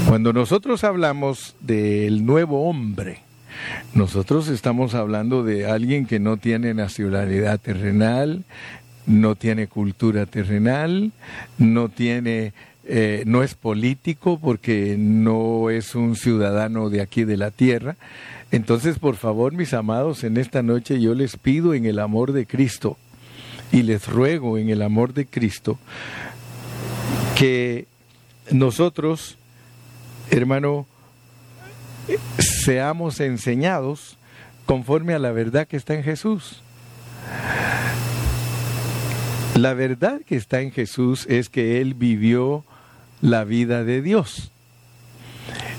Cuando 0.08 0.34
nosotros 0.34 0.84
hablamos 0.84 1.56
del 1.62 2.26
nuevo 2.26 2.68
hombre, 2.68 3.25
nosotros 3.94 4.48
estamos 4.48 4.94
hablando 4.94 5.44
de 5.44 5.70
alguien 5.70 6.06
que 6.06 6.20
no 6.20 6.38
tiene 6.38 6.74
nacionalidad 6.74 7.60
terrenal, 7.60 8.44
no 9.06 9.36
tiene 9.36 9.68
cultura 9.68 10.26
terrenal, 10.26 11.12
no 11.58 11.90
tiene 11.90 12.54
eh, 12.88 13.24
no 13.26 13.42
es 13.42 13.56
político 13.56 14.40
porque 14.40 14.96
no 14.98 15.72
es 15.72 15.96
un 15.96 16.16
ciudadano 16.16 16.92
de 16.92 17.02
aquí 17.02 17.24
de 17.24 17.36
la 17.36 17.50
tierra. 17.50 17.96
Entonces, 18.52 19.00
por 19.00 19.16
favor, 19.16 19.54
mis 19.54 19.74
amados, 19.74 20.24
en 20.24 20.38
esta 20.38 20.62
noche 20.62 21.02
yo 21.02 21.16
les 21.16 21.36
pido 21.36 21.74
en 21.74 21.88
el 21.88 21.98
amor 21.98 22.32
de 22.32 22.46
Cristo 22.46 22.98
y 23.72 23.82
les 23.82 24.08
ruego 24.08 24.60
en 24.60 24.70
el 24.70 24.84
amor 24.84 25.14
de 25.14 25.26
Cristo 25.26 25.80
que 27.36 27.88
nosotros, 28.52 29.38
hermano, 30.30 30.86
seamos 32.40 33.20
enseñados 33.20 34.18
conforme 34.66 35.14
a 35.14 35.20
la 35.20 35.32
verdad 35.32 35.68
que 35.68 35.78
está 35.78 35.94
en 35.94 36.04
Jesús. 36.04 36.62
La 39.56 39.74
verdad 39.74 40.22
que 40.26 40.36
está 40.36 40.62
en 40.62 40.72
Jesús 40.72 41.26
es 41.30 41.50
que 41.50 41.80
Él 41.80 41.94
vivió 41.94 42.66
la 43.22 43.46
vida 43.46 43.84
de 43.84 44.02
Dios. 44.02 44.52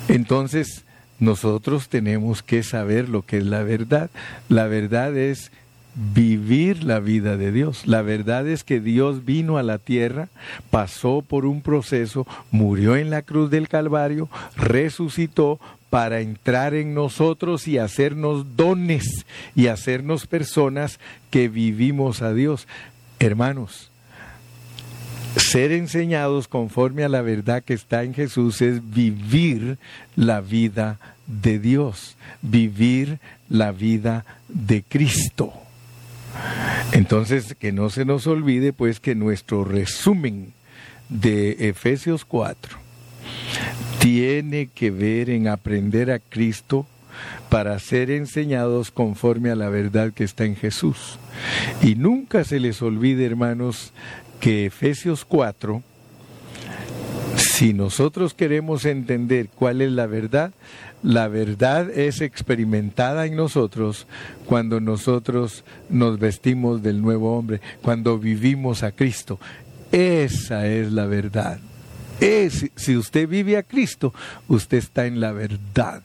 Entonces, 0.08 0.84
nosotros 1.18 1.88
tenemos 1.88 2.42
que 2.42 2.62
saber 2.62 3.08
lo 3.08 3.22
que 3.22 3.38
es 3.38 3.44
la 3.44 3.62
verdad. 3.62 4.10
La 4.48 4.66
verdad 4.66 5.16
es 5.16 5.50
vivir 5.94 6.84
la 6.84 7.00
vida 7.00 7.36
de 7.36 7.52
Dios. 7.52 7.86
La 7.86 8.02
verdad 8.02 8.46
es 8.46 8.64
que 8.64 8.80
Dios 8.80 9.24
vino 9.24 9.56
a 9.56 9.62
la 9.62 9.78
tierra, 9.78 10.28
pasó 10.70 11.22
por 11.22 11.46
un 11.46 11.62
proceso, 11.62 12.26
murió 12.50 12.96
en 12.96 13.10
la 13.10 13.22
cruz 13.22 13.50
del 13.50 13.68
Calvario, 13.68 14.28
resucitó 14.56 15.58
para 15.90 16.20
entrar 16.20 16.74
en 16.74 16.94
nosotros 16.94 17.68
y 17.68 17.78
hacernos 17.78 18.56
dones 18.56 19.24
y 19.54 19.68
hacernos 19.68 20.26
personas 20.26 20.98
que 21.30 21.48
vivimos 21.48 22.22
a 22.22 22.32
Dios. 22.32 22.66
Hermanos, 23.18 23.90
ser 25.36 25.72
enseñados 25.72 26.48
conforme 26.48 27.04
a 27.04 27.08
la 27.08 27.22
verdad 27.22 27.62
que 27.62 27.74
está 27.74 28.02
en 28.02 28.14
Jesús 28.14 28.62
es 28.62 28.90
vivir 28.90 29.78
la 30.16 30.40
vida 30.40 30.98
de 31.26 31.58
Dios, 31.58 32.16
vivir 32.42 33.18
la 33.48 33.72
vida 33.72 34.24
de 34.48 34.82
Cristo. 34.82 35.52
Entonces, 36.92 37.54
que 37.54 37.72
no 37.72 37.90
se 37.90 38.04
nos 38.04 38.26
olvide 38.26 38.72
pues 38.72 39.00
que 39.00 39.14
nuestro 39.14 39.64
resumen 39.64 40.52
de 41.08 41.68
Efesios 41.68 42.24
4 42.24 42.86
tiene 44.06 44.68
que 44.72 44.92
ver 44.92 45.30
en 45.30 45.48
aprender 45.48 46.12
a 46.12 46.20
Cristo 46.20 46.86
para 47.48 47.76
ser 47.80 48.08
enseñados 48.12 48.92
conforme 48.92 49.50
a 49.50 49.56
la 49.56 49.68
verdad 49.68 50.12
que 50.12 50.22
está 50.22 50.44
en 50.44 50.54
Jesús. 50.54 51.18
Y 51.82 51.96
nunca 51.96 52.44
se 52.44 52.60
les 52.60 52.80
olvide, 52.82 53.26
hermanos, 53.26 53.92
que 54.38 54.66
Efesios 54.66 55.24
4, 55.24 55.82
si 57.36 57.74
nosotros 57.74 58.32
queremos 58.32 58.84
entender 58.84 59.48
cuál 59.52 59.82
es 59.82 59.90
la 59.90 60.06
verdad, 60.06 60.52
la 61.02 61.26
verdad 61.26 61.90
es 61.90 62.20
experimentada 62.20 63.26
en 63.26 63.34
nosotros 63.34 64.06
cuando 64.44 64.78
nosotros 64.78 65.64
nos 65.90 66.20
vestimos 66.20 66.80
del 66.80 67.02
nuevo 67.02 67.36
hombre, 67.36 67.60
cuando 67.82 68.20
vivimos 68.20 68.84
a 68.84 68.92
Cristo. 68.92 69.40
Esa 69.90 70.68
es 70.68 70.92
la 70.92 71.06
verdad. 71.06 71.58
Es, 72.20 72.70
si 72.76 72.96
usted 72.96 73.28
vive 73.28 73.56
a 73.56 73.62
Cristo, 73.62 74.14
usted 74.48 74.78
está 74.78 75.06
en 75.06 75.20
la 75.20 75.32
verdad. 75.32 76.02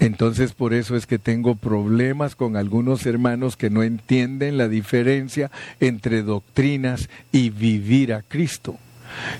Entonces 0.00 0.52
por 0.52 0.74
eso 0.74 0.96
es 0.96 1.06
que 1.06 1.18
tengo 1.18 1.54
problemas 1.54 2.34
con 2.34 2.56
algunos 2.56 3.06
hermanos 3.06 3.56
que 3.56 3.70
no 3.70 3.82
entienden 3.82 4.58
la 4.58 4.68
diferencia 4.68 5.50
entre 5.80 6.22
doctrinas 6.22 7.08
y 7.32 7.50
vivir 7.50 8.12
a 8.12 8.22
Cristo. 8.22 8.76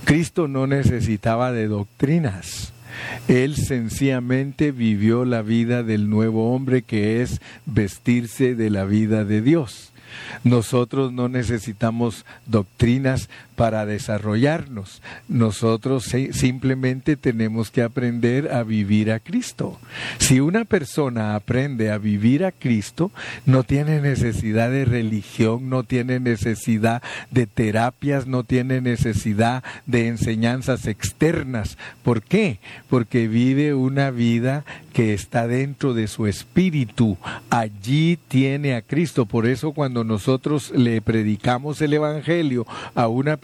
Cristo 0.05 0.49
no 0.49 0.67
necesitaba 0.67 1.53
de 1.53 1.67
doctrinas. 1.67 2.73
Él 3.27 3.57
sencillamente 3.57 4.71
vivió 4.71 5.25
la 5.25 5.43
vida 5.43 5.83
del 5.83 6.09
nuevo 6.09 6.55
hombre 6.55 6.83
que 6.83 7.23
es 7.23 7.41
vestirse 7.67 8.55
de 8.55 8.71
la 8.71 8.85
vida 8.85 9.25
de 9.25 9.43
Dios. 9.43 9.91
Nosotros 10.45 11.13
no 11.13 11.29
necesitamos 11.29 12.25
doctrinas 12.47 13.29
para 13.57 13.87
desarrollarnos. 13.87 15.03
Nosotros 15.29 16.05
simplemente 16.33 17.17
tenemos 17.17 17.71
que 17.71 17.83
aprender 17.83 18.53
a 18.53 18.63
vivir 18.63 19.11
a 19.11 19.21
Cristo. 19.21 19.79
Si 20.19 20.41
una 20.41 20.65
persona 20.65 21.35
aprende 21.35 21.91
a 21.91 21.99
vivir 21.99 22.45
a 22.45 22.53
Cristo, 22.53 23.11
no 23.47 23.63
tiene 23.63 24.01
necesidad 24.01 24.71
de 24.71 24.85
religión, 24.85 25.69
no 25.69 25.85
tiene 25.85 26.21
necesidad 26.21 27.03
de 27.31 27.47
terapias, 27.47 28.27
no 28.27 28.45
tiene 28.45 28.81
necesidad 28.81 29.63
de 29.87 30.09
enseñanzas 30.09 30.87
externas. 30.87 31.79
¿Por 32.03 32.23
qué? 32.23 32.59
Porque 32.89 33.29
vive 33.29 33.75
una 33.75 34.11
vida 34.11 34.65
que 34.93 35.13
está 35.13 35.47
dentro 35.49 35.93
de 35.93 36.07
su 36.07 36.27
espíritu. 36.27 37.19
Allí 37.51 38.19
tiene 38.29 38.75
a 38.75 38.83
Cristo. 38.83 39.27
Por 39.27 39.47
eso 39.47 39.73
cuando 39.73 40.05
nosotros 40.05 40.71
le 40.71 41.03
predicamos 41.03 41.81
el 41.83 41.95
Evangelio 41.95 42.67
a 42.95 43.09
una 43.09 43.37
persona, 43.37 43.44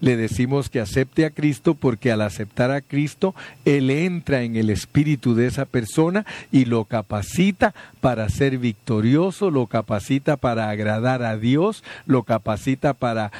le 0.00 0.16
decimos 0.16 0.68
que 0.68 0.80
acepte 0.80 1.24
a 1.24 1.30
Cristo 1.30 1.74
porque 1.74 2.12
al 2.12 2.22
aceptar 2.22 2.70
a 2.70 2.80
Cristo, 2.80 3.34
Él 3.64 3.90
entra 3.90 4.42
en 4.42 4.54
el 4.54 4.70
espíritu 4.70 5.34
de 5.34 5.46
esa 5.46 5.64
persona 5.64 6.24
y 6.52 6.66
lo 6.66 6.84
capacita 6.84 7.74
para 8.00 8.28
ser 8.28 8.58
victorioso, 8.58 9.50
lo 9.50 9.66
capacita 9.66 10.36
para 10.36 10.70
agradar 10.70 11.24
a 11.24 11.36
Dios, 11.36 11.82
lo 12.06 12.22
capacita 12.22 12.94
para 12.94 13.32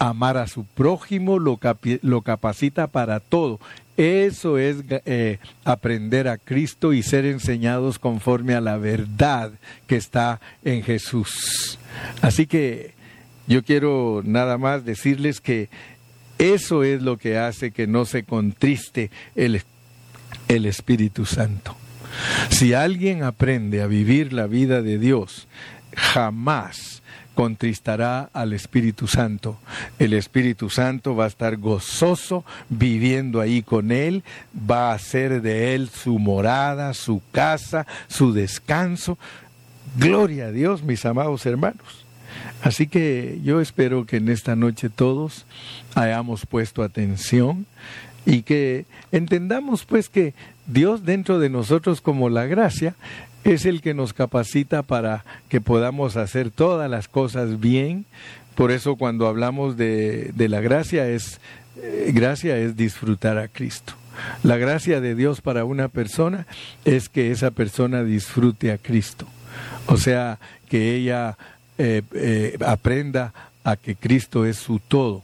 amar 0.00 0.36
a 0.36 0.48
su 0.48 0.64
prójimo, 0.64 1.38
lo, 1.38 1.60
lo 2.02 2.22
capacita 2.22 2.88
para 2.88 3.20
todo. 3.20 3.60
Eso 3.96 4.58
es 4.58 4.78
eh, 4.88 5.38
aprender 5.64 6.26
a 6.26 6.38
Cristo 6.38 6.92
y 6.92 7.02
ser 7.02 7.24
enseñados 7.24 7.98
conforme 7.98 8.54
a 8.54 8.60
la 8.60 8.78
verdad 8.78 9.52
que 9.86 9.96
está 9.96 10.40
en 10.64 10.82
Jesús. 10.82 11.78
Así 12.22 12.46
que 12.46 12.98
yo 13.50 13.64
quiero 13.64 14.22
nada 14.24 14.58
más 14.58 14.84
decirles 14.84 15.40
que 15.40 15.68
eso 16.38 16.84
es 16.84 17.02
lo 17.02 17.18
que 17.18 17.36
hace 17.36 17.72
que 17.72 17.88
no 17.88 18.04
se 18.04 18.22
contriste 18.22 19.10
el, 19.34 19.62
el 20.46 20.66
Espíritu 20.66 21.26
Santo. 21.26 21.74
Si 22.50 22.74
alguien 22.74 23.24
aprende 23.24 23.82
a 23.82 23.88
vivir 23.88 24.32
la 24.32 24.46
vida 24.46 24.82
de 24.82 25.00
Dios, 25.00 25.48
jamás 25.96 27.02
contristará 27.34 28.30
al 28.32 28.52
Espíritu 28.52 29.08
Santo. 29.08 29.58
El 29.98 30.12
Espíritu 30.12 30.70
Santo 30.70 31.16
va 31.16 31.24
a 31.24 31.28
estar 31.28 31.56
gozoso 31.56 32.44
viviendo 32.68 33.40
ahí 33.40 33.62
con 33.62 33.90
él, 33.90 34.22
va 34.70 34.92
a 34.92 34.94
hacer 34.94 35.42
de 35.42 35.74
él 35.74 35.88
su 35.88 36.20
morada, 36.20 36.94
su 36.94 37.20
casa, 37.32 37.84
su 38.06 38.32
descanso. 38.32 39.18
Gloria 39.96 40.46
a 40.46 40.52
Dios, 40.52 40.84
mis 40.84 41.04
amados 41.04 41.44
hermanos. 41.46 41.99
Así 42.62 42.86
que 42.86 43.40
yo 43.42 43.60
espero 43.60 44.06
que 44.06 44.16
en 44.16 44.28
esta 44.28 44.56
noche 44.56 44.90
todos 44.90 45.46
hayamos 45.94 46.46
puesto 46.46 46.82
atención 46.82 47.66
y 48.26 48.42
que 48.42 48.84
entendamos 49.12 49.84
pues 49.84 50.08
que 50.08 50.34
Dios 50.66 51.04
dentro 51.04 51.38
de 51.38 51.48
nosotros 51.48 52.00
como 52.00 52.28
la 52.28 52.46
gracia 52.46 52.94
es 53.44 53.64
el 53.64 53.80
que 53.80 53.94
nos 53.94 54.12
capacita 54.12 54.82
para 54.82 55.24
que 55.48 55.60
podamos 55.60 56.16
hacer 56.16 56.50
todas 56.50 56.90
las 56.90 57.08
cosas 57.08 57.60
bien. 57.60 58.04
Por 58.54 58.70
eso 58.70 58.96
cuando 58.96 59.26
hablamos 59.26 59.76
de, 59.78 60.32
de 60.34 60.48
la 60.48 60.60
gracia 60.60 61.08
es 61.08 61.40
eh, 61.82 62.10
gracia 62.14 62.58
es 62.58 62.76
disfrutar 62.76 63.38
a 63.38 63.48
Cristo. 63.48 63.94
La 64.42 64.58
gracia 64.58 65.00
de 65.00 65.14
Dios 65.14 65.40
para 65.40 65.64
una 65.64 65.88
persona 65.88 66.46
es 66.84 67.08
que 67.08 67.30
esa 67.30 67.50
persona 67.50 68.02
disfrute 68.04 68.70
a 68.70 68.78
Cristo. 68.78 69.26
O 69.86 69.96
sea, 69.96 70.38
que 70.68 70.94
ella 70.94 71.38
eh, 71.82 72.02
eh, 72.12 72.58
aprenda 72.66 73.32
a 73.64 73.76
que 73.76 73.96
Cristo 73.96 74.44
es 74.44 74.58
su 74.58 74.80
todo. 74.80 75.22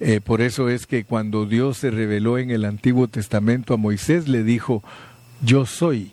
Eh, 0.00 0.22
por 0.24 0.40
eso 0.40 0.70
es 0.70 0.86
que 0.86 1.04
cuando 1.04 1.44
Dios 1.44 1.76
se 1.76 1.90
reveló 1.90 2.38
en 2.38 2.50
el 2.50 2.64
Antiguo 2.64 3.08
Testamento 3.08 3.74
a 3.74 3.76
Moisés, 3.76 4.26
le 4.26 4.42
dijo, 4.42 4.82
yo 5.42 5.66
soy. 5.66 6.12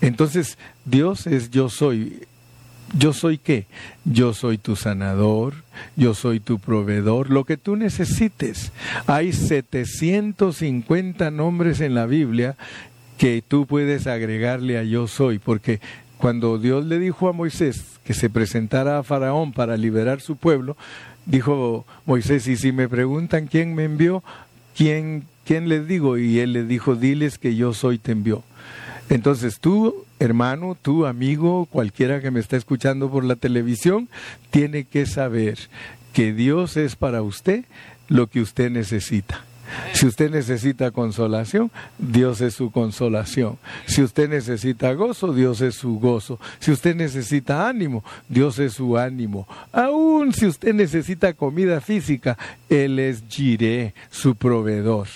Entonces, 0.00 0.58
Dios 0.84 1.26
es 1.26 1.50
yo 1.50 1.70
soy. 1.70 2.22
¿Yo 2.96 3.12
soy 3.12 3.38
qué? 3.38 3.66
Yo 4.04 4.32
soy 4.32 4.58
tu 4.58 4.76
sanador, 4.76 5.54
yo 5.96 6.14
soy 6.14 6.38
tu 6.38 6.60
proveedor, 6.60 7.30
lo 7.30 7.44
que 7.44 7.56
tú 7.56 7.74
necesites. 7.74 8.70
Hay 9.08 9.32
750 9.32 11.32
nombres 11.32 11.80
en 11.80 11.96
la 11.96 12.06
Biblia 12.06 12.54
que 13.18 13.42
tú 13.46 13.66
puedes 13.66 14.06
agregarle 14.06 14.78
a 14.78 14.84
yo 14.84 15.08
soy, 15.08 15.40
porque 15.40 15.80
cuando 16.18 16.58
Dios 16.58 16.84
le 16.84 16.98
dijo 16.98 17.28
a 17.28 17.32
Moisés 17.32 17.98
que 18.04 18.14
se 18.14 18.30
presentara 18.30 18.98
a 18.98 19.02
Faraón 19.02 19.52
para 19.52 19.76
liberar 19.76 20.20
su 20.20 20.36
pueblo, 20.36 20.76
dijo 21.26 21.84
Moisés, 22.06 22.46
y 22.46 22.56
si 22.56 22.72
me 22.72 22.88
preguntan 22.88 23.46
quién 23.46 23.74
me 23.74 23.84
envió, 23.84 24.22
¿quién, 24.76 25.24
quién 25.44 25.68
les 25.68 25.86
digo? 25.86 26.16
Y 26.18 26.38
él 26.38 26.52
le 26.52 26.64
dijo, 26.64 26.94
diles 26.94 27.38
que 27.38 27.56
yo 27.56 27.74
soy 27.74 27.98
te 27.98 28.12
envió. 28.12 28.42
Entonces 29.08 29.60
tú, 29.60 30.04
hermano, 30.18 30.76
tú, 30.80 31.06
amigo, 31.06 31.66
cualquiera 31.66 32.20
que 32.20 32.30
me 32.30 32.40
está 32.40 32.56
escuchando 32.56 33.10
por 33.10 33.24
la 33.24 33.36
televisión, 33.36 34.08
tiene 34.50 34.84
que 34.84 35.06
saber 35.06 35.58
que 36.12 36.32
Dios 36.32 36.76
es 36.76 36.96
para 36.96 37.22
usted 37.22 37.64
lo 38.08 38.28
que 38.28 38.40
usted 38.40 38.70
necesita. 38.70 39.44
Si 39.92 40.06
usted 40.06 40.30
necesita 40.30 40.90
consolación, 40.90 41.70
Dios 41.98 42.40
es 42.40 42.54
su 42.54 42.70
consolación. 42.70 43.58
Si 43.86 44.02
usted 44.02 44.28
necesita 44.28 44.92
gozo, 44.92 45.32
Dios 45.32 45.60
es 45.60 45.74
su 45.74 45.98
gozo. 45.98 46.38
Si 46.58 46.70
usted 46.70 46.94
necesita 46.94 47.68
ánimo, 47.68 48.04
Dios 48.28 48.58
es 48.58 48.74
su 48.74 48.98
ánimo. 48.98 49.46
Aún 49.72 50.32
si 50.32 50.46
usted 50.46 50.74
necesita 50.74 51.34
comida 51.34 51.80
física, 51.80 52.36
Él 52.68 52.98
es 52.98 53.24
Jireh, 53.28 53.94
su 54.10 54.36
proveedor. 54.36 55.08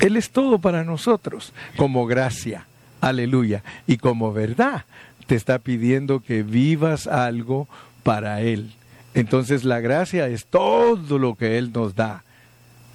Él 0.00 0.16
es 0.16 0.30
todo 0.30 0.58
para 0.58 0.84
nosotros, 0.84 1.52
como 1.76 2.06
gracia. 2.06 2.66
Aleluya. 3.00 3.62
Y 3.86 3.98
como 3.98 4.32
verdad, 4.32 4.84
te 5.26 5.34
está 5.34 5.58
pidiendo 5.58 6.20
que 6.20 6.42
vivas 6.42 7.06
algo 7.06 7.68
para 8.02 8.40
Él. 8.40 8.72
Entonces 9.14 9.64
la 9.64 9.80
gracia 9.80 10.28
es 10.28 10.46
todo 10.46 11.18
lo 11.18 11.34
que 11.34 11.58
Él 11.58 11.72
nos 11.72 11.94
da. 11.94 12.24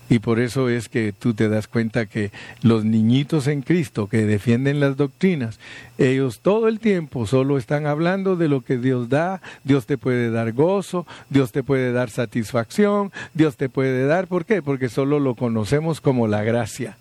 Y 0.09 0.19
por 0.19 0.39
eso 0.39 0.69
es 0.69 0.87
que 0.87 1.11
tú 1.11 1.33
te 1.33 1.49
das 1.49 1.67
cuenta 1.67 2.05
que 2.05 2.31
los 2.61 2.85
niñitos 2.85 3.47
en 3.47 3.61
Cristo 3.61 4.07
que 4.07 4.25
defienden 4.25 4.79
las 4.79 4.95
doctrinas, 4.95 5.59
ellos 5.97 6.39
todo 6.39 6.67
el 6.67 6.79
tiempo 6.79 7.27
solo 7.27 7.57
están 7.57 7.87
hablando 7.87 8.35
de 8.35 8.47
lo 8.47 8.61
que 8.61 8.77
Dios 8.77 9.09
da, 9.09 9.41
Dios 9.65 9.85
te 9.85 9.97
puede 9.97 10.31
dar 10.31 10.53
gozo, 10.53 11.05
Dios 11.29 11.51
te 11.51 11.61
puede 11.61 11.91
dar 11.91 12.09
satisfacción, 12.09 13.11
Dios 13.33 13.57
te 13.57 13.67
puede 13.67 14.05
dar, 14.05 14.27
¿por 14.27 14.45
qué? 14.45 14.61
Porque 14.61 14.87
solo 14.87 15.19
lo 15.19 15.35
conocemos 15.35 15.99
como 15.99 16.27
la 16.27 16.43
gracia. 16.43 16.97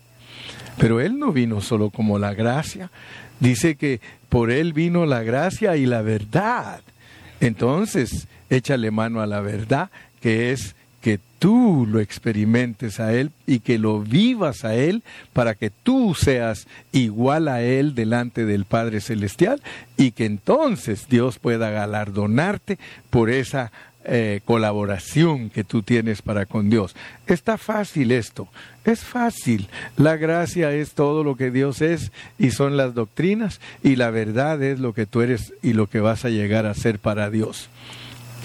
Pero 0.77 0.99
Él 0.99 1.17
no 1.17 1.31
vino 1.31 1.61
solo 1.61 1.89
como 1.89 2.19
la 2.19 2.33
gracia, 2.33 2.91
dice 3.39 3.75
que 3.75 4.01
por 4.29 4.51
Él 4.51 4.73
vino 4.73 5.05
la 5.05 5.23
gracia 5.23 5.77
y 5.77 5.85
la 5.85 6.01
verdad. 6.01 6.81
Entonces, 7.39 8.27
échale 8.49 8.91
mano 8.91 9.21
a 9.21 9.27
la 9.27 9.41
verdad, 9.41 9.89
que 10.19 10.51
es 10.51 10.75
que 11.07 11.21
tú 11.39 11.87
lo 11.89 12.01
experimentes 12.01 12.99
a 12.99 13.13
Él 13.13 13.31
y 13.45 13.61
que 13.61 13.77
lo 13.77 14.01
vivas 14.01 14.65
a 14.65 14.75
Él 14.75 15.03
para 15.31 15.55
que 15.55 15.69
tú 15.69 16.13
seas 16.13 16.67
igual 16.91 17.47
a 17.47 17.61
Él 17.61 17.95
delante 17.95 18.43
del 18.43 18.65
Padre 18.65 18.99
Celestial 18.99 19.61
y 19.95 20.11
que 20.11 20.25
entonces 20.25 21.07
Dios 21.07 21.39
pueda 21.39 21.69
galardonarte 21.69 22.77
por 23.09 23.29
esa 23.29 23.71
eh, 24.03 24.41
colaboración 24.43 25.49
que 25.49 25.63
tú 25.63 25.81
tienes 25.81 26.21
para 26.21 26.45
con 26.45 26.69
Dios. 26.69 26.93
Está 27.25 27.57
fácil 27.57 28.11
esto, 28.11 28.49
es 28.83 29.05
fácil. 29.05 29.69
La 29.95 30.17
gracia 30.17 30.73
es 30.73 30.91
todo 30.91 31.23
lo 31.23 31.37
que 31.37 31.51
Dios 31.51 31.81
es 31.81 32.11
y 32.37 32.51
son 32.51 32.75
las 32.75 32.93
doctrinas 32.95 33.61
y 33.81 33.95
la 33.95 34.09
verdad 34.09 34.61
es 34.61 34.81
lo 34.81 34.91
que 34.93 35.05
tú 35.05 35.21
eres 35.21 35.53
y 35.63 35.71
lo 35.71 35.87
que 35.87 36.01
vas 36.01 36.25
a 36.25 36.29
llegar 36.29 36.65
a 36.65 36.73
ser 36.73 36.99
para 36.99 37.29
Dios. 37.29 37.69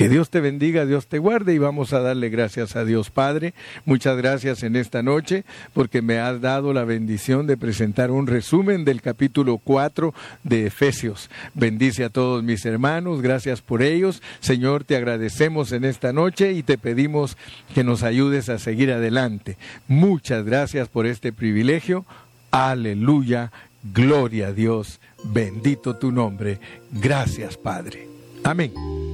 Que 0.03 0.09
Dios 0.09 0.31
te 0.31 0.41
bendiga, 0.41 0.85
Dios 0.85 1.07
te 1.07 1.21
guarde 1.21 1.55
y 1.55 1.59
vamos 1.59 1.93
a 1.93 2.01
darle 2.01 2.29
gracias 2.29 2.75
a 2.75 2.85
Dios 2.85 3.11
Padre. 3.11 3.55
Muchas 3.85 4.17
gracias 4.17 4.65
en 4.65 4.75
esta 4.75 5.01
noche 5.01 5.45
porque 5.75 6.03
me 6.03 6.19
has 6.19 6.41
dado 6.41 6.73
la 6.73 6.83
bendición 6.83 7.47
de 7.47 7.57
presentar 7.57 8.11
un 8.11 8.27
resumen 8.27 8.85
del 8.85 9.01
capítulo 9.01 9.59
4 9.59 10.13
de 10.43 10.67
Efesios. 10.67 11.31
Bendice 11.55 12.03
a 12.03 12.11
todos 12.11 12.43
mis 12.43 12.67
hermanos, 12.67 13.23
gracias 13.23 13.63
por 13.63 13.81
ellos. 13.81 14.25
Señor, 14.41 14.83
te 14.83 14.97
agradecemos 14.97 15.71
en 15.71 15.85
esta 15.85 16.13
noche 16.13 16.51
y 16.51 16.65
te 16.65 16.79
pedimos 16.79 17.37
que 17.73 17.85
nos 17.85 18.03
ayudes 18.03 18.49
a 18.49 18.59
seguir 18.59 18.91
adelante. 18.91 19.57
Muchas 19.87 20.45
gracias 20.45 20.89
por 20.89 21.07
este 21.07 21.33
privilegio. 21.33 22.05
Aleluya, 22.51 23.53
gloria 23.95 24.49
a 24.49 24.53
Dios, 24.53 24.99
bendito 25.23 25.95
tu 25.95 26.11
nombre. 26.11 26.59
Gracias, 26.91 27.57
Padre. 27.57 28.09
Amén. 28.43 29.12